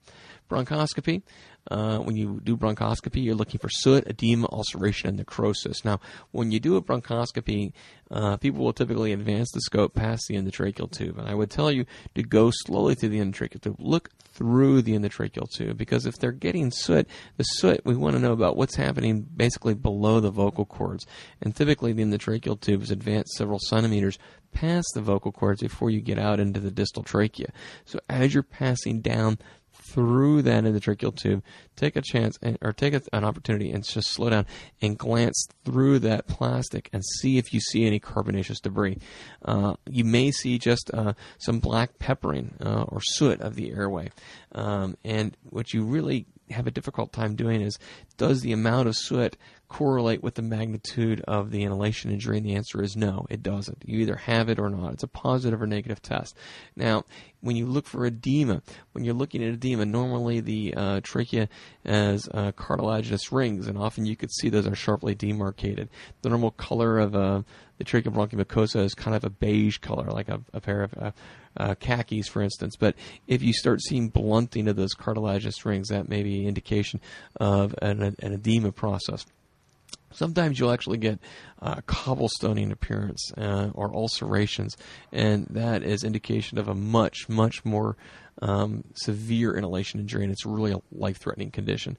Bronchoscopy. 0.48 1.22
Uh, 1.68 1.98
when 1.98 2.14
you 2.14 2.40
do 2.44 2.56
bronchoscopy, 2.56 3.24
you're 3.24 3.34
looking 3.34 3.58
for 3.58 3.68
soot, 3.68 4.06
edema, 4.06 4.48
ulceration, 4.52 5.08
and 5.08 5.18
necrosis. 5.18 5.84
Now, 5.84 5.98
when 6.30 6.52
you 6.52 6.60
do 6.60 6.76
a 6.76 6.82
bronchoscopy, 6.82 7.72
uh, 8.10 8.36
people 8.36 8.64
will 8.64 8.72
typically 8.72 9.12
advance 9.12 9.50
the 9.52 9.60
scope 9.60 9.94
past 9.94 10.26
the 10.28 10.36
endotracheal 10.36 10.92
tube. 10.92 11.18
And 11.18 11.28
I 11.28 11.34
would 11.34 11.50
tell 11.50 11.72
you 11.72 11.84
to 12.14 12.22
go 12.22 12.50
slowly 12.52 12.94
through 12.94 13.08
the 13.08 13.18
endotracheal 13.18 13.60
tube. 13.60 13.76
Look 13.80 14.10
through 14.36 14.82
the 14.82 14.96
endotracheal 14.96 15.50
tube 15.50 15.76
because 15.76 16.06
if 16.06 16.18
they're 16.18 16.32
getting 16.32 16.70
soot, 16.70 17.08
the 17.36 17.44
soot, 17.44 17.80
we 17.84 17.96
want 17.96 18.14
to 18.14 18.20
know 18.20 18.32
about 18.32 18.56
what's 18.56 18.76
happening 18.76 19.26
basically 19.36 19.74
below 19.74 20.20
the 20.20 20.30
vocal 20.30 20.66
cords. 20.66 21.06
And 21.40 21.54
typically, 21.54 21.92
the 21.92 22.02
endotracheal 22.02 22.60
tube 22.60 22.82
is 22.82 22.90
advanced 22.90 23.34
several 23.36 23.58
centimeters 23.58 24.18
past 24.52 24.88
the 24.94 25.00
vocal 25.00 25.32
cords 25.32 25.62
before 25.62 25.90
you 25.90 26.00
get 26.00 26.18
out 26.18 26.40
into 26.40 26.60
the 26.60 26.70
distal 26.70 27.02
trachea. 27.02 27.50
So 27.84 27.98
as 28.08 28.34
you're 28.34 28.42
passing 28.42 29.00
down 29.00 29.38
through 29.96 30.42
that 30.42 30.64
endotracheal 30.64 31.16
tube, 31.16 31.42
take 31.74 31.96
a 31.96 32.02
chance 32.02 32.38
and, 32.42 32.58
or 32.60 32.74
take 32.74 32.92
a, 32.92 33.00
an 33.14 33.24
opportunity 33.24 33.72
and 33.72 33.82
just 33.82 34.12
slow 34.12 34.28
down 34.28 34.44
and 34.82 34.98
glance 34.98 35.48
through 35.64 35.98
that 35.98 36.26
plastic 36.26 36.90
and 36.92 37.02
see 37.02 37.38
if 37.38 37.54
you 37.54 37.60
see 37.60 37.86
any 37.86 37.98
carbonaceous 37.98 38.60
debris. 38.60 38.98
Uh, 39.42 39.74
you 39.88 40.04
may 40.04 40.30
see 40.30 40.58
just 40.58 40.90
uh, 40.92 41.14
some 41.38 41.60
black 41.60 41.98
peppering 41.98 42.52
uh, 42.60 42.82
or 42.88 43.00
soot 43.00 43.40
of 43.40 43.54
the 43.54 43.70
airway. 43.70 44.10
Um, 44.52 44.98
and 45.02 45.34
what 45.48 45.72
you 45.72 45.82
really 45.82 46.26
have 46.50 46.66
a 46.66 46.70
difficult 46.70 47.10
time 47.10 47.34
doing 47.34 47.62
is 47.62 47.78
does 48.18 48.42
the 48.42 48.52
amount 48.52 48.86
of 48.86 48.96
soot 48.96 49.36
correlate 49.68 50.22
with 50.22 50.34
the 50.34 50.42
magnitude 50.42 51.20
of 51.22 51.50
the 51.50 51.62
inhalation 51.62 52.10
injury? 52.10 52.38
And 52.38 52.46
the 52.46 52.54
answer 52.54 52.82
is 52.82 52.96
no, 52.96 53.26
it 53.30 53.42
doesn't. 53.42 53.82
You 53.86 54.00
either 54.00 54.16
have 54.16 54.48
it 54.48 54.58
or 54.58 54.70
not. 54.70 54.94
It's 54.94 55.02
a 55.02 55.08
positive 55.08 55.60
or 55.60 55.66
negative 55.66 56.02
test. 56.02 56.36
Now, 56.74 57.04
when 57.40 57.56
you 57.56 57.66
look 57.66 57.86
for 57.86 58.04
edema, 58.04 58.62
when 58.92 59.04
you're 59.04 59.14
looking 59.14 59.42
at 59.42 59.54
edema, 59.54 59.86
normally 59.86 60.40
the 60.40 60.74
uh, 60.76 61.00
trachea 61.02 61.48
has 61.84 62.28
uh, 62.32 62.52
cartilaginous 62.52 63.30
rings, 63.30 63.66
and 63.66 63.78
often 63.78 64.06
you 64.06 64.16
could 64.16 64.32
see 64.32 64.48
those 64.48 64.66
are 64.66 64.74
sharply 64.74 65.14
demarcated. 65.14 65.88
The 66.22 66.30
normal 66.30 66.50
color 66.50 66.98
of 66.98 67.14
uh, 67.14 67.42
the 67.78 67.84
tracheobronchial 67.84 68.44
mucosa 68.44 68.84
is 68.84 68.94
kind 68.94 69.16
of 69.16 69.24
a 69.24 69.30
beige 69.30 69.78
color, 69.78 70.10
like 70.10 70.28
a, 70.28 70.40
a 70.52 70.60
pair 70.60 70.82
of 70.82 70.94
uh, 70.98 71.10
uh, 71.56 71.74
khakis, 71.74 72.28
for 72.28 72.42
instance. 72.42 72.76
But 72.76 72.94
if 73.26 73.42
you 73.42 73.52
start 73.52 73.80
seeing 73.82 74.08
blunting 74.08 74.68
of 74.68 74.76
those 74.76 74.94
cartilaginous 74.94 75.64
rings, 75.64 75.88
that 75.88 76.08
may 76.08 76.22
be 76.22 76.42
an 76.42 76.48
indication 76.48 77.00
of 77.36 77.74
an, 77.80 78.02
an 78.02 78.32
edema 78.32 78.72
process. 78.72 79.26
Sometimes 80.16 80.58
you'll 80.58 80.72
actually 80.72 80.96
get 80.96 81.18
uh, 81.60 81.76
cobblestoning 81.86 82.72
appearance 82.72 83.32
uh, 83.36 83.68
or 83.74 83.94
ulcerations, 83.94 84.76
and 85.12 85.46
that 85.50 85.82
is 85.82 86.04
indication 86.04 86.56
of 86.56 86.68
a 86.68 86.74
much, 86.74 87.28
much 87.28 87.64
more 87.66 87.98
um, 88.40 88.84
severe 88.94 89.54
inhalation 89.54 90.00
injury, 90.00 90.22
and 90.22 90.32
it's 90.32 90.46
really 90.46 90.72
a 90.72 90.80
life-threatening 90.90 91.50
condition. 91.50 91.98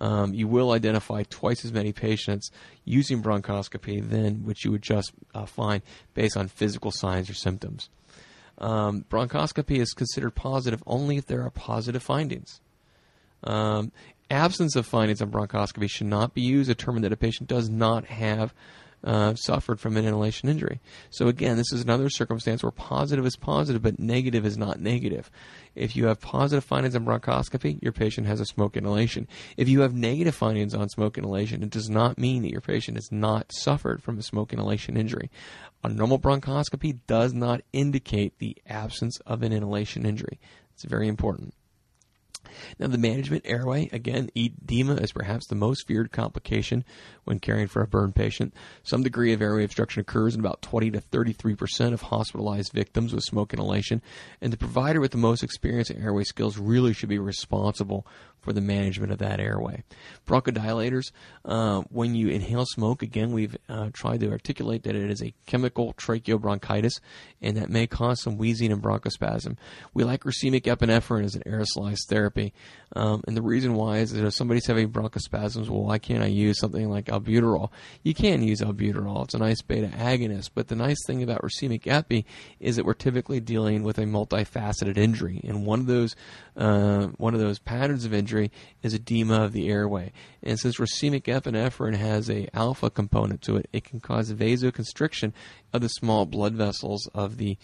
Um, 0.00 0.32
you 0.32 0.46
will 0.46 0.70
identify 0.70 1.24
twice 1.28 1.64
as 1.64 1.72
many 1.72 1.92
patients 1.92 2.50
using 2.84 3.20
bronchoscopy 3.20 4.08
than 4.08 4.44
which 4.44 4.64
you 4.64 4.70
would 4.70 4.82
just 4.82 5.12
uh, 5.34 5.46
find 5.46 5.82
based 6.14 6.36
on 6.36 6.46
physical 6.46 6.92
signs 6.92 7.28
or 7.28 7.34
symptoms. 7.34 7.88
Um, 8.58 9.04
bronchoscopy 9.10 9.78
is 9.78 9.92
considered 9.92 10.34
positive 10.36 10.82
only 10.86 11.16
if 11.16 11.26
there 11.26 11.42
are 11.42 11.50
positive 11.50 12.02
findings. 12.02 12.60
Um, 13.44 13.92
absence 14.30 14.76
of 14.76 14.86
findings 14.86 15.22
on 15.22 15.30
bronchoscopy 15.30 15.88
should 15.88 16.06
not 16.06 16.34
be 16.34 16.42
used 16.42 16.68
to 16.68 16.74
determine 16.74 17.02
that 17.02 17.12
a 17.12 17.16
patient 17.16 17.48
does 17.48 17.68
not 17.68 18.06
have 18.06 18.54
uh, 19.04 19.34
suffered 19.34 19.78
from 19.78 19.96
an 19.96 20.04
inhalation 20.04 20.48
injury. 20.48 20.80
So 21.10 21.28
again, 21.28 21.56
this 21.56 21.72
is 21.72 21.82
another 21.82 22.10
circumstance 22.10 22.62
where 22.62 22.72
positive 22.72 23.24
is 23.24 23.36
positive, 23.36 23.82
but 23.82 24.00
negative 24.00 24.44
is 24.44 24.58
not 24.58 24.80
negative. 24.80 25.30
If 25.74 25.94
you 25.94 26.06
have 26.06 26.20
positive 26.20 26.64
findings 26.64 26.96
on 26.96 27.04
bronchoscopy, 27.04 27.80
your 27.82 27.92
patient 27.92 28.26
has 28.26 28.40
a 28.40 28.46
smoke 28.46 28.76
inhalation. 28.76 29.28
If 29.56 29.68
you 29.68 29.80
have 29.80 29.94
negative 29.94 30.34
findings 30.34 30.74
on 30.74 30.88
smoke 30.88 31.18
inhalation, 31.18 31.62
it 31.62 31.70
does 31.70 31.88
not 31.88 32.18
mean 32.18 32.42
that 32.42 32.50
your 32.50 32.60
patient 32.60 32.96
has 32.96 33.12
not 33.12 33.52
suffered 33.52 34.02
from 34.02 34.18
a 34.18 34.22
smoke 34.22 34.52
inhalation 34.52 34.96
injury. 34.96 35.30
A 35.84 35.88
normal 35.88 36.18
bronchoscopy 36.18 36.98
does 37.06 37.32
not 37.32 37.60
indicate 37.72 38.38
the 38.38 38.56
absence 38.66 39.20
of 39.26 39.42
an 39.42 39.52
inhalation 39.52 40.04
injury. 40.04 40.40
It's 40.74 40.84
very 40.84 41.06
important. 41.06 41.54
Now, 42.78 42.86
the 42.86 42.98
management 42.98 43.44
airway, 43.46 43.88
again, 43.92 44.30
edema 44.36 44.94
is 44.96 45.12
perhaps 45.12 45.46
the 45.46 45.54
most 45.54 45.86
feared 45.86 46.12
complication 46.12 46.84
when 47.24 47.38
caring 47.38 47.66
for 47.66 47.82
a 47.82 47.86
burn 47.86 48.12
patient. 48.12 48.54
Some 48.82 49.02
degree 49.02 49.32
of 49.32 49.42
airway 49.42 49.64
obstruction 49.64 50.00
occurs 50.00 50.34
in 50.34 50.40
about 50.40 50.62
20 50.62 50.92
to 50.92 51.00
33 51.00 51.54
percent 51.54 51.94
of 51.94 52.02
hospitalized 52.02 52.72
victims 52.72 53.12
with 53.12 53.24
smoke 53.24 53.52
inhalation, 53.52 54.02
and 54.40 54.52
the 54.52 54.56
provider 54.56 55.00
with 55.00 55.12
the 55.12 55.18
most 55.18 55.42
experience 55.42 55.90
in 55.90 56.02
airway 56.02 56.24
skills 56.24 56.58
really 56.58 56.92
should 56.92 57.08
be 57.08 57.18
responsible 57.18 58.06
for 58.46 58.52
the 58.52 58.60
management 58.60 59.10
of 59.10 59.18
that 59.18 59.40
airway. 59.40 59.82
Bronchodilators, 60.24 61.10
uh, 61.44 61.80
when 61.90 62.14
you 62.14 62.28
inhale 62.28 62.64
smoke, 62.64 63.02
again, 63.02 63.32
we've 63.32 63.56
uh, 63.68 63.90
tried 63.92 64.20
to 64.20 64.30
articulate 64.30 64.84
that 64.84 64.94
it 64.94 65.10
is 65.10 65.20
a 65.20 65.34
chemical 65.46 65.94
tracheobronchitis, 65.94 67.00
and 67.42 67.56
that 67.56 67.70
may 67.70 67.88
cause 67.88 68.22
some 68.22 68.38
wheezing 68.38 68.70
and 68.70 68.80
bronchospasm. 68.80 69.56
We 69.94 70.04
like 70.04 70.22
racemic 70.22 70.62
epinephrine 70.62 71.24
as 71.24 71.34
an 71.34 71.42
aerosolized 71.44 72.06
therapy, 72.08 72.52
um, 72.94 73.24
and 73.26 73.36
the 73.36 73.42
reason 73.42 73.74
why 73.74 73.98
is 73.98 74.12
that 74.12 74.24
if 74.24 74.34
somebody's 74.34 74.66
having 74.66 74.90
bronchospasms, 74.90 75.68
well, 75.68 75.82
why 75.82 75.98
can't 75.98 76.22
I 76.22 76.26
use 76.26 76.60
something 76.60 76.88
like 76.88 77.06
albuterol? 77.06 77.70
You 78.04 78.14
can 78.14 78.44
use 78.44 78.60
albuterol; 78.60 79.24
it's 79.24 79.34
a 79.34 79.38
nice 79.38 79.60
beta 79.60 79.88
agonist. 79.88 80.50
But 80.54 80.68
the 80.68 80.76
nice 80.76 81.04
thing 81.04 81.24
about 81.24 81.42
racemic 81.42 81.88
epi 81.88 82.24
is 82.60 82.76
that 82.76 82.84
we're 82.84 82.94
typically 82.94 83.40
dealing 83.40 83.82
with 83.82 83.98
a 83.98 84.04
multifaceted 84.04 84.96
injury, 84.96 85.40
and 85.42 85.66
one 85.66 85.80
of 85.80 85.86
those 85.86 86.14
uh, 86.56 87.08
one 87.16 87.34
of 87.34 87.40
those 87.40 87.58
patterns 87.58 88.04
of 88.04 88.14
injury 88.14 88.35
is 88.82 88.94
edema 88.94 89.42
of 89.42 89.52
the 89.52 89.68
airway. 89.68 90.12
And 90.42 90.58
since 90.58 90.78
racemic 90.78 91.24
epinephrine 91.24 91.96
has 91.96 92.30
a 92.30 92.48
alpha 92.54 92.90
component 92.90 93.42
to 93.42 93.56
it, 93.56 93.68
it 93.72 93.84
can 93.84 94.00
cause 94.00 94.32
vasoconstriction 94.32 95.32
of 95.72 95.80
the 95.80 95.88
small 95.88 96.26
blood 96.26 96.54
vessels 96.54 97.08
of 97.14 97.38
the 97.38 97.56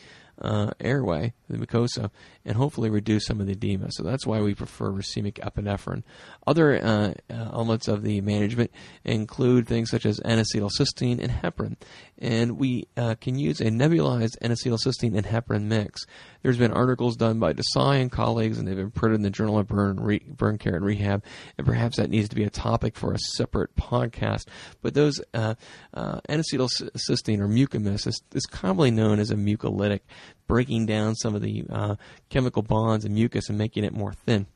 uh, 0.42 0.72
airway, 0.81 1.33
the 1.48 1.57
mucosa, 1.57 2.11
and 2.44 2.57
hopefully 2.57 2.90
reduce 2.90 3.26
some 3.26 3.40
of 3.40 3.46
the 3.46 3.52
edema. 3.52 3.87
So 3.92 4.02
that's 4.02 4.26
why 4.26 4.40
we 4.40 4.55
prefer 4.55 4.90
racemic 4.90 5.35
epinephrine. 5.35 6.02
Other 6.46 6.85
uh, 6.85 7.14
uh, 7.31 7.50
elements 7.52 7.88
of 7.88 8.02
the 8.02 8.20
management 8.20 8.72
include 9.05 9.68
things 9.68 9.90
such 9.90 10.05
as 10.05 10.20
N-acetylcysteine 10.24 11.20
and 11.20 11.31
heparin. 11.31 11.76
And 12.18 12.59
we 12.59 12.88
uh, 12.96 13.14
can 13.20 13.38
use 13.38 13.61
a 13.61 13.66
nebulized 13.66 14.37
N-acetylcysteine 14.40 15.16
and 15.16 15.26
heparin 15.26 15.64
mix. 15.64 16.05
There's 16.42 16.59
been 16.59 16.72
articles 16.72 17.16
done 17.16 17.38
by 17.38 17.52
Desai 17.52 18.00
and 18.00 18.11
colleagues, 18.11 18.59
and 18.59 18.66
they've 18.66 18.76
been 18.76 18.90
printed 18.90 19.16
in 19.16 19.22
the 19.22 19.31
Journal 19.31 19.59
of 19.59 19.68
Burn, 19.68 20.00
Re- 20.00 20.24
Burn 20.26 20.59
Care 20.59 20.74
and 20.74 20.85
Rehab. 20.85 21.24
And 21.57 21.66
perhaps 21.66 21.96
that 21.98 22.11
needs 22.11 22.28
to 22.31 22.37
be 22.37 22.44
a 22.44 22.50
topic 22.50 22.96
for 22.96 23.12
a 23.12 23.18
separate 23.37 23.76
podcast. 23.76 24.46
But 24.83 24.94
those 24.94 25.20
uh, 25.33 25.55
uh, 25.94 26.20
N-acetylcysteine 26.28 27.38
or 27.38 27.48
Mucomyst 27.48 28.09
is, 28.09 28.20
is 28.35 28.46
commonly 28.46 28.90
known 28.90 29.20
as 29.20 29.31
a 29.31 29.37
mucolytic, 29.37 30.00
breaking 30.46 30.86
down 30.86 31.14
some 31.14 31.34
of 31.34 31.42
the 31.42 31.64
uh, 31.70 31.96
chemical 32.28 32.62
bonds 32.62 33.04
and 33.04 33.14
mucus 33.14 33.48
and 33.48 33.58
making 33.58 33.84
it 33.84 33.92
more 33.92 34.12
thin. 34.12 34.46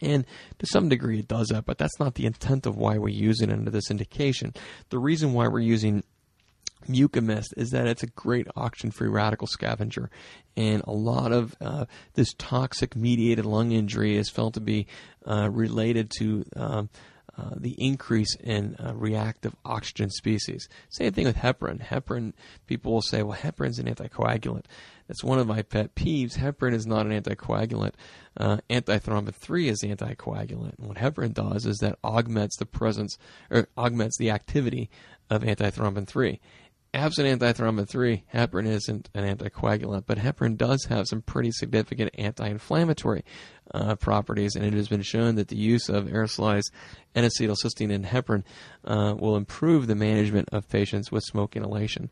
And 0.00 0.26
to 0.58 0.66
some 0.66 0.88
degree 0.88 1.20
it 1.20 1.28
does 1.28 1.48
that, 1.48 1.64
but 1.64 1.78
that's 1.78 2.00
not 2.00 2.14
the 2.14 2.26
intent 2.26 2.66
of 2.66 2.76
why 2.76 2.98
we 2.98 3.12
use 3.12 3.40
it 3.40 3.50
under 3.50 3.70
this 3.70 3.90
indication. 3.90 4.52
The 4.90 4.98
reason 4.98 5.32
why 5.32 5.48
we're 5.48 5.60
using 5.60 6.02
Mucomyst 6.88 7.48
is 7.56 7.70
that 7.70 7.86
it's 7.86 8.02
a 8.02 8.08
great 8.08 8.48
oxygen-free 8.56 9.08
radical 9.08 9.46
scavenger, 9.46 10.10
and 10.56 10.82
a 10.84 10.92
lot 10.92 11.32
of 11.32 11.54
uh, 11.60 11.84
this 12.14 12.34
toxic 12.34 12.96
mediated 12.96 13.46
lung 13.46 13.70
injury 13.70 14.16
is 14.16 14.28
felt 14.28 14.54
to 14.54 14.60
be 14.60 14.86
uh, 15.24 15.48
related 15.50 16.10
to 16.18 16.44
um, 16.56 16.90
uh, 17.42 17.50
the 17.56 17.74
increase 17.78 18.36
in 18.36 18.76
uh, 18.76 18.92
reactive 18.94 19.54
oxygen 19.64 20.10
species. 20.10 20.68
Same 20.90 21.12
thing 21.12 21.24
with 21.24 21.36
heparin. 21.36 21.80
Heparin, 21.80 22.34
people 22.66 22.92
will 22.92 23.02
say, 23.02 23.22
well, 23.22 23.36
heparin's 23.36 23.78
an 23.78 23.92
anticoagulant. 23.92 24.66
That's 25.08 25.24
one 25.24 25.38
of 25.38 25.48
my 25.48 25.62
pet 25.62 25.94
peeves. 25.94 26.38
Heparin 26.38 26.74
is 26.74 26.86
not 26.86 27.06
an 27.06 27.20
anticoagulant. 27.20 27.94
Uh, 28.36 28.58
antithrombin 28.70 29.34
3 29.34 29.68
is 29.68 29.82
anticoagulant. 29.82 30.78
And 30.78 30.88
what 30.88 30.98
heparin 30.98 31.34
does 31.34 31.66
is 31.66 31.78
that 31.78 31.98
augments 32.04 32.56
the 32.56 32.66
presence, 32.66 33.18
or 33.50 33.68
augments 33.76 34.16
the 34.18 34.30
activity 34.30 34.88
of 35.28 35.42
antithrombin 35.42 36.06
3 36.06 36.40
absent 36.94 37.26
antithrombin 37.26 37.88
3, 37.88 38.24
heparin 38.34 38.66
isn't 38.66 39.08
an 39.14 39.24
anticoagulant, 39.24 40.04
but 40.06 40.18
heparin 40.18 40.56
does 40.56 40.84
have 40.86 41.06
some 41.08 41.22
pretty 41.22 41.50
significant 41.50 42.10
anti 42.18 42.46
inflammatory 42.46 43.24
uh, 43.74 43.94
properties, 43.96 44.54
and 44.54 44.64
it 44.64 44.74
has 44.74 44.88
been 44.88 45.02
shown 45.02 45.36
that 45.36 45.48
the 45.48 45.56
use 45.56 45.88
of 45.88 46.06
aerosolized 46.06 46.70
N 47.14 47.24
acetylcysteine 47.24 47.92
and 47.92 48.06
heparin 48.06 48.44
uh, 48.84 49.14
will 49.18 49.36
improve 49.36 49.86
the 49.86 49.94
management 49.94 50.48
of 50.52 50.68
patients 50.68 51.10
with 51.10 51.24
smoke 51.24 51.56
inhalation. 51.56 52.10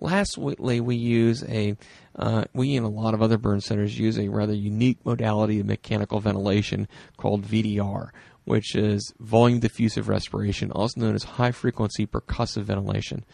Lastly, 0.00 0.80
we 0.80 0.96
use 0.96 1.44
a 1.44 1.76
uh, 2.16 2.44
we 2.54 2.74
and 2.76 2.86
a 2.86 2.88
lot 2.88 3.14
of 3.14 3.22
other 3.22 3.36
burn 3.36 3.60
centers 3.60 3.98
use 3.98 4.18
a 4.18 4.28
rather 4.28 4.54
unique 4.54 5.04
modality 5.04 5.60
of 5.60 5.66
mechanical 5.66 6.20
ventilation 6.20 6.88
called 7.18 7.44
VDR, 7.44 8.08
which 8.44 8.74
is 8.74 9.12
volume 9.20 9.60
diffusive 9.60 10.08
respiration, 10.08 10.72
also 10.72 11.00
known 11.00 11.14
as 11.14 11.24
high 11.24 11.52
frequency 11.52 12.06
percussive 12.06 12.62
ventilation. 12.62 13.24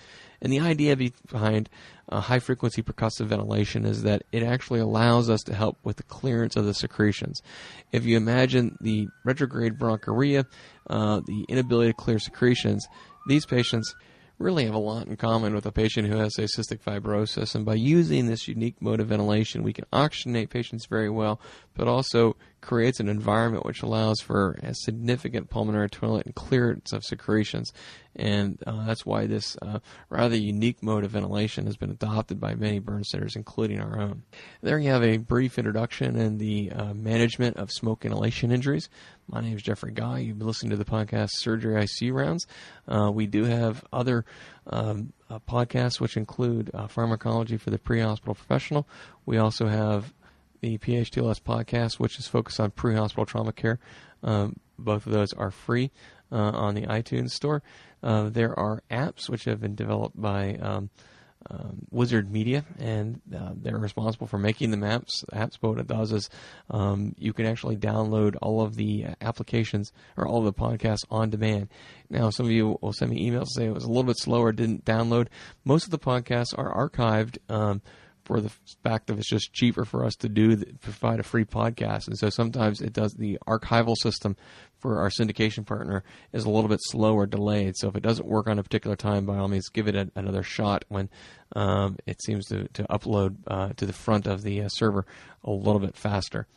And 0.40 0.53
the 0.53 0.61
idea 0.61 0.96
behind 1.31 1.68
uh, 2.09 2.20
high 2.20 2.38
frequency 2.38 2.83
percussive 2.83 3.27
ventilation 3.27 3.85
is 3.85 4.03
that 4.03 4.22
it 4.33 4.42
actually 4.42 4.81
allows 4.81 5.29
us 5.29 5.42
to 5.44 5.55
help 5.55 5.79
with 5.83 5.96
the 5.96 6.03
clearance 6.05 6.57
of 6.57 6.64
the 6.64 6.75
secretions. 6.75 7.42
If 7.92 8.05
you 8.05 8.16
imagine 8.16 8.77
the 8.81 9.09
retrograde 9.25 9.79
bronchorrhea, 9.79 10.44
uh, 10.88 11.20
the 11.27 11.44
inability 11.49 11.90
to 11.90 11.96
clear 11.96 12.18
secretions, 12.18 12.87
these 13.27 13.46
patients 13.46 13.94
really 14.38 14.66
have 14.66 14.75
a 14.75 14.79
lot 14.79 15.07
in 15.07 15.16
common 15.16 15.55
with 15.55 15.64
a 15.64 15.72
patient 15.72 16.07
who 16.09 16.18
has 16.18 16.38
a 16.38 16.42
cystic 16.42 16.81
fibrosis. 16.83 17.55
And 17.55 17.64
by 17.64 17.75
using 17.75 18.27
this 18.27 18.46
unique 18.46 18.81
mode 18.81 19.01
of 19.01 19.09
ventilation, 19.09 19.62
we 19.62 19.72
can 19.72 19.87
oxygenate 19.92 20.51
patients 20.51 20.87
very 20.87 21.09
well, 21.09 21.40
but 21.76 21.88
also 21.88 22.36
creates 22.66 22.98
an 22.98 23.08
environment 23.08 23.64
which 23.64 23.82
allows 23.82 24.20
for 24.20 24.58
a 24.62 24.74
significant 24.74 25.48
pulmonary 25.48 25.88
toilet 25.88 26.26
and 26.26 26.34
clearance 26.34 26.92
of 26.92 27.04
secretions. 27.04 27.72
And 28.16 28.60
uh, 28.66 28.86
that's 28.86 29.06
why 29.06 29.26
this 29.26 29.56
uh, 29.62 29.78
rather 30.08 30.36
unique 30.36 30.82
mode 30.82 31.04
of 31.04 31.12
ventilation 31.12 31.66
has 31.66 31.76
been 31.76 31.90
adopted 31.90 32.40
by 32.40 32.54
many 32.54 32.80
burn 32.80 33.04
centers, 33.04 33.36
including 33.36 33.80
our 33.80 34.00
own. 34.00 34.22
There 34.62 34.78
you 34.78 34.90
have 34.90 35.04
a 35.04 35.18
brief 35.18 35.58
introduction 35.58 36.16
and 36.16 36.40
the 36.40 36.72
uh, 36.72 36.94
management 36.94 37.56
of 37.56 37.70
smoke 37.70 38.04
inhalation 38.04 38.50
injuries. 38.50 38.88
My 39.28 39.40
name 39.40 39.56
is 39.56 39.62
Jeffrey 39.62 39.92
Guy. 39.92 40.20
You've 40.20 40.38
been 40.38 40.48
listening 40.48 40.70
to 40.70 40.76
the 40.76 40.84
podcast 40.84 41.30
Surgery 41.34 41.80
ICU 41.82 42.12
Rounds. 42.12 42.46
Uh, 42.88 43.10
we 43.12 43.26
do 43.26 43.44
have 43.44 43.84
other 43.92 44.24
um, 44.66 45.12
uh, 45.30 45.38
podcasts 45.48 46.00
which 46.00 46.16
include 46.16 46.70
uh, 46.74 46.88
pharmacology 46.88 47.58
for 47.58 47.70
the 47.70 47.78
pre-hospital 47.78 48.34
professional. 48.34 48.88
We 49.24 49.36
also 49.36 49.66
have 49.66 50.12
the 50.66 50.79
PHTLS 50.79 51.40
podcast, 51.40 52.00
which 52.00 52.18
is 52.18 52.26
focused 52.26 52.59
on 52.59 52.72
pre-hospital 52.72 53.24
trauma 53.24 53.52
care. 53.52 53.79
Um, 54.24 54.57
both 54.76 55.07
of 55.07 55.12
those 55.12 55.33
are 55.33 55.52
free 55.52 55.92
uh, 56.33 56.37
on 56.37 56.74
the 56.74 56.83
iTunes 56.83 57.31
Store. 57.31 57.62
Uh, 58.02 58.31
there 58.31 58.59
are 58.59 58.83
apps 58.90 59.29
which 59.29 59.44
have 59.44 59.61
been 59.61 59.76
developed 59.76 60.20
by 60.20 60.57
um, 60.57 60.90
um, 61.48 61.87
Wizard 61.92 62.33
Media, 62.33 62.64
and 62.81 63.20
uh, 63.33 63.52
they're 63.55 63.79
responsible 63.79 64.26
for 64.26 64.38
making 64.38 64.72
the 64.72 64.76
maps. 64.76 65.24
Apps, 65.33 65.55
what 65.61 65.79
it 65.79 65.87
does 65.87 66.11
is 66.11 66.29
um, 66.68 67.14
you 67.16 67.33
can 67.33 67.46
actually 67.46 67.76
download 67.76 68.35
all 68.42 68.61
of 68.61 68.74
the 68.74 69.07
applications 69.20 69.92
or 70.16 70.26
all 70.26 70.44
of 70.44 70.46
the 70.46 70.52
podcasts 70.52 71.05
on 71.12 71.31
demand. 71.31 71.68
Now, 72.11 72.31
some 72.31 72.46
of 72.46 72.52
you 72.52 72.76
will 72.83 72.92
send 72.92 73.12
me 73.12 73.31
emails 73.31 73.50
say 73.55 73.66
it 73.66 73.72
was 73.72 73.85
a 73.85 73.88
little 73.88 74.02
bit 74.02 74.18
slower, 74.18 74.50
didn't 74.50 74.85
download. 74.85 75.29
Most 75.64 75.85
of 75.85 75.92
the 75.92 75.98
podcasts 76.00 76.59
are 76.59 76.90
archived. 76.90 77.38
Um, 77.48 77.83
for 78.26 78.40
the 78.40 78.50
fact 78.82 79.06
that 79.06 79.18
it's 79.18 79.28
just 79.28 79.52
cheaper 79.52 79.84
for 79.84 80.04
us 80.04 80.16
to 80.16 80.28
do 80.28 80.56
provide 80.80 81.20
a 81.20 81.22
free 81.22 81.44
podcast, 81.44 82.08
and 82.08 82.18
so 82.18 82.28
sometimes 82.28 82.80
it 82.80 82.92
does 82.92 83.14
the 83.14 83.38
archival 83.46 83.94
system 83.96 84.36
for 84.80 85.00
our 85.00 85.08
syndication 85.08 85.64
partner 85.64 86.02
is 86.32 86.44
a 86.44 86.50
little 86.50 86.68
bit 86.68 86.80
slow 86.82 87.14
or 87.14 87.24
delayed. 87.24 87.76
So 87.76 87.88
if 87.88 87.94
it 87.94 88.02
doesn't 88.02 88.26
work 88.26 88.48
on 88.48 88.58
a 88.58 88.62
particular 88.64 88.96
time, 88.96 89.26
by 89.26 89.38
all 89.38 89.46
means, 89.46 89.68
give 89.68 89.86
it 89.86 89.94
a, 89.94 90.10
another 90.16 90.42
shot 90.42 90.84
when 90.88 91.08
um, 91.54 91.96
it 92.04 92.20
seems 92.20 92.46
to 92.46 92.66
to 92.68 92.82
upload 92.84 93.36
uh, 93.46 93.72
to 93.76 93.86
the 93.86 93.92
front 93.92 94.26
of 94.26 94.42
the 94.42 94.62
uh, 94.62 94.68
server 94.68 95.06
a 95.44 95.50
little 95.52 95.80
bit 95.80 95.96
faster. 95.96 96.48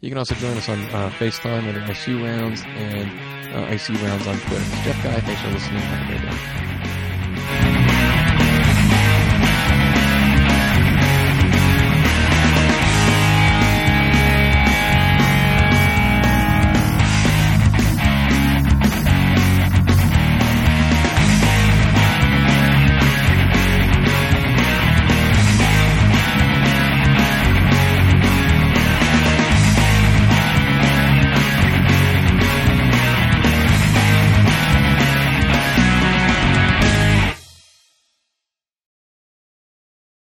You 0.00 0.10
can 0.10 0.18
also 0.18 0.34
join 0.34 0.56
us 0.58 0.68
on 0.68 0.78
uh, 0.78 1.10
Facebook 1.18 1.66
under 1.66 1.80
ICU 1.80 2.22
Rounds 2.22 2.62
and 2.66 3.08
uh, 3.54 3.66
ICU 3.70 4.00
Rounds 4.06 4.26
on 4.26 4.38
Twitter. 4.38 4.64
Jeff 4.84 5.02
Guy, 5.02 5.20
thanks 5.20 5.40
for 5.40 5.48
listening. 5.48 5.80
Have 5.80 6.02
a 6.02 6.18
great 6.18 6.92
day. 6.92 6.97